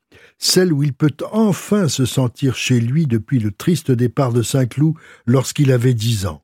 celle 0.43 0.73
où 0.73 0.84
il 0.84 0.91
peut 0.91 1.15
enfin 1.32 1.88
se 1.88 2.03
sentir 2.03 2.58
chez 2.58 2.82
lui 2.82 3.08
depuis 3.08 3.39
le 3.39 3.51
triste 3.51 3.91
départ 3.91 4.34
de 4.34 4.41
Saint-Cloud 4.41 4.93
lorsqu'il 5.25 5.71
avait 5.71 5.93
dix 5.93 6.25
ans. 6.25 6.43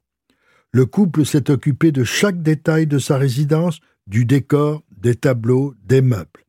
Le 0.71 0.85
couple 0.85 1.25
s'est 1.25 1.51
occupé 1.51 1.91
de 1.91 2.05
chaque 2.05 2.41
détail 2.41 2.87
de 2.87 2.97
sa 2.97 3.17
résidence, 3.17 3.81
du 4.07 4.23
décor, 4.23 4.83
des 5.01 5.15
tableaux, 5.15 5.75
des 5.83 6.01
meubles. 6.01 6.45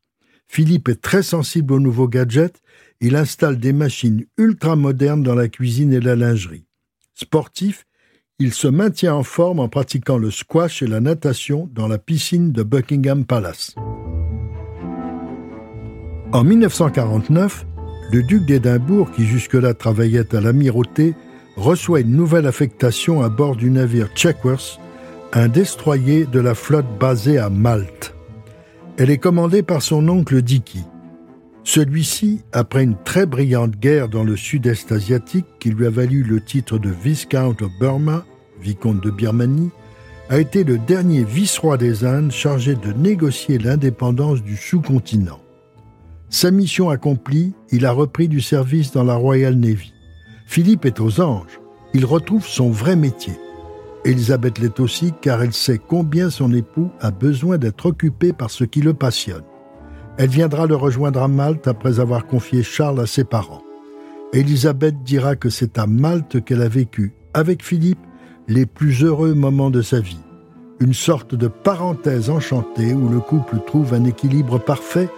Philippe 0.47 0.91
est 0.91 1.03
très 1.03 1.25
sensible 1.25 1.73
aux 1.73 1.81
nouveaux 1.81 2.07
gadgets, 2.07 2.63
il 3.01 3.17
installe 3.17 3.59
des 3.59 3.73
machines 3.73 4.27
ultra 4.39 4.77
modernes 4.77 5.25
dans 5.25 5.35
la 5.35 5.49
cuisine 5.49 5.93
et 5.93 6.01
la 6.01 6.15
lingerie. 6.15 6.67
Sportif, 7.15 7.85
il 8.39 8.55
se 8.55 8.69
maintient 8.69 9.17
en 9.17 9.25
forme 9.25 9.59
en 9.59 9.69
pratiquant 9.69 10.19
le 10.19 10.31
squash 10.31 10.83
et 10.83 10.87
la 10.87 11.01
natation 11.01 11.69
dans 11.73 11.89
la 11.89 11.99
piscine 11.99 12.53
de 12.53 12.63
Buckingham 12.63 13.25
Palace. 13.25 13.75
En 16.33 16.45
1949, 16.45 17.67
le 18.13 18.23
duc 18.23 18.45
d'Édimbourg, 18.45 19.11
qui 19.11 19.25
jusque-là 19.25 19.75
travaillait 19.75 20.33
à 20.33 20.41
l'amirauté, 20.41 21.15
reçoit 21.57 22.01
une 22.01 22.15
nouvelle 22.15 22.47
affectation 22.47 23.21
à 23.21 23.29
bord 23.29 23.57
du 23.57 23.69
navire 23.69 24.09
Checkworth, 24.15 24.79
un 25.33 25.49
destroyer 25.49 26.27
de 26.27 26.39
la 26.39 26.55
flotte 26.55 26.87
basée 27.01 27.39
à 27.39 27.51
Malte. 27.51 28.15
Elle 28.97 29.11
est 29.11 29.19
commandée 29.19 29.65
par 29.65 29.83
son 29.83 30.09
oncle 30.09 30.41
Dicky. 30.41 30.85
Celui-ci, 31.65 32.43
après 32.53 32.85
une 32.85 32.97
très 33.03 33.27
brillante 33.27 33.73
guerre 33.73 34.09
dans 34.09 34.23
le 34.23 34.37
sud-est 34.37 34.93
asiatique 34.93 35.47
qui 35.59 35.71
lui 35.71 35.87
a 35.87 35.91
valu 35.91 36.23
le 36.23 36.41
titre 36.41 36.79
de 36.79 36.91
Viscount 36.91 37.57
of 37.61 37.71
Burma, 37.81 38.25
vicomte 38.63 39.03
de 39.03 39.11
Birmanie, 39.11 39.71
a 40.29 40.39
été 40.39 40.63
le 40.63 40.79
dernier 40.79 41.25
vice-roi 41.25 41.77
des 41.77 42.05
Indes 42.05 42.31
chargé 42.31 42.77
de 42.77 42.93
négocier 42.93 43.59
l'indépendance 43.59 44.45
du 44.45 44.57
sous-continent. 44.57 45.41
Sa 46.33 46.53
mission 46.53 46.91
accomplie, 46.91 47.55
il 47.73 47.85
a 47.85 47.91
repris 47.91 48.29
du 48.29 48.41
service 48.41 48.93
dans 48.93 49.03
la 49.03 49.17
Royal 49.17 49.57
Navy. 49.57 49.93
Philippe 50.47 50.85
est 50.85 51.01
aux 51.01 51.21
anges. 51.21 51.61
Il 51.93 52.05
retrouve 52.05 52.47
son 52.47 52.71
vrai 52.71 52.95
métier. 52.95 53.33
Elisabeth 54.05 54.61
l'est 54.61 54.79
aussi 54.79 55.13
car 55.21 55.43
elle 55.43 55.53
sait 55.53 55.81
combien 55.85 56.31
son 56.31 56.53
époux 56.53 56.89
a 57.01 57.11
besoin 57.11 57.59
d'être 57.59 57.87
occupé 57.87 58.33
par 58.33 58.49
ce 58.49 58.63
qui 58.63 58.81
le 58.81 58.95
passionne. 58.95 59.43
Elle 60.19 60.31
viendra 60.31 60.67
le 60.67 60.77
rejoindre 60.77 61.21
à 61.21 61.27
Malte 61.27 61.67
après 61.67 61.99
avoir 61.99 62.29
confié 62.29 62.63
Charles 62.63 63.01
à 63.01 63.07
ses 63.07 63.25
parents. 63.25 63.65
Elisabeth 64.33 65.03
dira 65.03 65.35
que 65.35 65.51
c'est 65.51 65.79
à 65.79 65.89
Malte 65.89 66.45
qu'elle 66.45 66.63
a 66.63 66.69
vécu, 66.69 67.13
avec 67.35 67.65
Philippe, 67.65 67.99
les 68.47 68.67
plus 68.67 69.03
heureux 69.03 69.35
moments 69.35 69.71
de 69.71 69.83
sa 69.83 69.99
vie. 69.99 70.21
Une 70.79 70.95
sorte 70.95 71.35
de 71.35 71.49
parenthèse 71.49 72.31
enchantée 72.31 72.95
où 72.95 73.09
le 73.09 73.19
couple 73.19 73.59
trouve 73.67 73.95
un 73.95 74.05
équilibre 74.05 74.61
parfait 74.61 75.09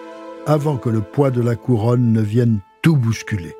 avant 0.46 0.76
que 0.76 0.88
le 0.88 1.00
poids 1.00 1.31
de 1.31 1.40
la 1.40 1.57
couronne 1.57 2.12
ne 2.12 2.20
vienne 2.20 2.61
tout 2.83 2.96
bousculer. 2.96 3.55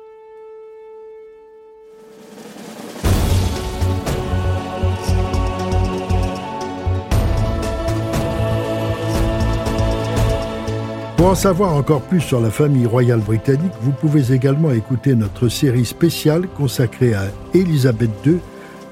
Pour 11.17 11.31
en 11.31 11.35
savoir 11.35 11.73
encore 11.73 12.01
plus 12.01 12.19
sur 12.19 12.41
la 12.41 12.51
famille 12.51 12.85
royale 12.85 13.21
britannique, 13.21 13.71
vous 13.79 13.93
pouvez 13.93 14.33
également 14.33 14.71
écouter 14.71 15.15
notre 15.15 15.47
série 15.47 15.85
spéciale 15.85 16.49
consacrée 16.49 17.13
à 17.13 17.27
Élisabeth 17.53 18.11
II 18.25 18.39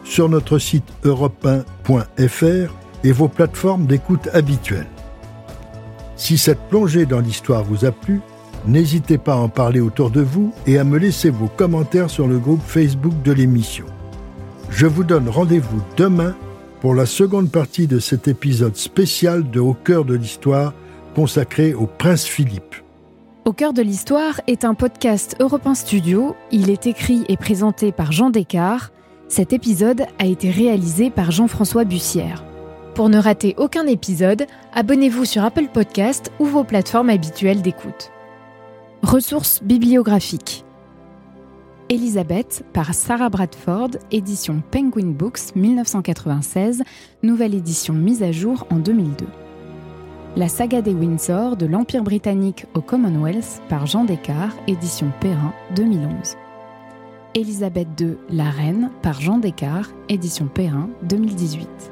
sur 0.05 0.29
notre 0.29 0.57
site 0.57 0.87
europe 1.03 1.45
et 3.03 3.11
vos 3.11 3.27
plateformes 3.27 3.85
d'écoute 3.85 4.29
habituelles. 4.31 4.87
Si 6.21 6.37
cette 6.37 6.69
plongée 6.69 7.07
dans 7.07 7.19
l'histoire 7.19 7.63
vous 7.63 7.83
a 7.83 7.91
plu, 7.91 8.21
n'hésitez 8.67 9.17
pas 9.17 9.33
à 9.33 9.37
en 9.37 9.49
parler 9.49 9.79
autour 9.79 10.11
de 10.11 10.21
vous 10.21 10.53
et 10.67 10.77
à 10.77 10.83
me 10.83 10.99
laisser 10.99 11.31
vos 11.31 11.47
commentaires 11.47 12.11
sur 12.11 12.27
le 12.27 12.37
groupe 12.37 12.61
Facebook 12.63 13.23
de 13.23 13.31
l'émission. 13.31 13.87
Je 14.69 14.85
vous 14.85 15.03
donne 15.03 15.27
rendez-vous 15.27 15.81
demain 15.97 16.35
pour 16.79 16.93
la 16.93 17.07
seconde 17.07 17.49
partie 17.49 17.87
de 17.87 17.97
cet 17.97 18.27
épisode 18.27 18.75
spécial 18.75 19.49
de 19.49 19.59
Au 19.59 19.73
cœur 19.73 20.05
de 20.05 20.13
l'histoire 20.13 20.75
consacré 21.15 21.73
au 21.73 21.87
prince 21.87 22.25
Philippe. 22.25 22.75
Au 23.43 23.51
cœur 23.51 23.73
de 23.73 23.81
l'histoire 23.81 24.41
est 24.45 24.63
un 24.63 24.75
podcast 24.75 25.35
Europe 25.39 25.67
Studio. 25.73 26.35
Il 26.51 26.69
est 26.69 26.85
écrit 26.85 27.25
et 27.29 27.35
présenté 27.35 27.91
par 27.91 28.11
Jean 28.11 28.29
Descartes. 28.29 28.93
Cet 29.27 29.53
épisode 29.53 30.05
a 30.19 30.27
été 30.27 30.51
réalisé 30.51 31.09
par 31.09 31.31
Jean-François 31.31 31.83
Bussière. 31.83 32.43
Pour 32.95 33.07
ne 33.07 33.17
rater 33.17 33.55
aucun 33.57 33.87
épisode, 33.87 34.47
abonnez-vous 34.73 35.23
sur 35.23 35.45
Apple 35.45 35.67
Podcast 35.71 36.29
ou 36.39 36.45
vos 36.45 36.65
plateformes 36.65 37.09
habituelles 37.09 37.61
d'écoute. 37.61 38.11
Ressources 39.01 39.63
bibliographiques. 39.63 40.65
Elisabeth 41.87 42.65
par 42.73 42.93
Sarah 42.93 43.29
Bradford, 43.29 43.91
édition 44.11 44.61
Penguin 44.71 45.11
Books 45.11 45.55
1996, 45.55 46.83
nouvelle 47.23 47.55
édition 47.55 47.93
mise 47.93 48.23
à 48.23 48.33
jour 48.33 48.67
en 48.69 48.75
2002. 48.75 49.25
La 50.35 50.49
saga 50.49 50.81
des 50.81 50.93
Windsor 50.93 51.55
de 51.55 51.67
l'Empire 51.67 52.03
britannique 52.03 52.65
au 52.73 52.81
Commonwealth 52.81 53.61
par 53.69 53.85
Jean 53.85 54.03
Descartes, 54.03 54.57
édition 54.67 55.11
Perrin 55.21 55.53
2011. 55.75 56.35
Elisabeth 57.35 57.87
II, 57.99 58.17
la 58.29 58.49
reine 58.49 58.91
par 59.01 59.21
Jean 59.21 59.37
Descartes, 59.37 59.95
édition 60.09 60.47
Perrin 60.47 60.89
2018. 61.03 61.90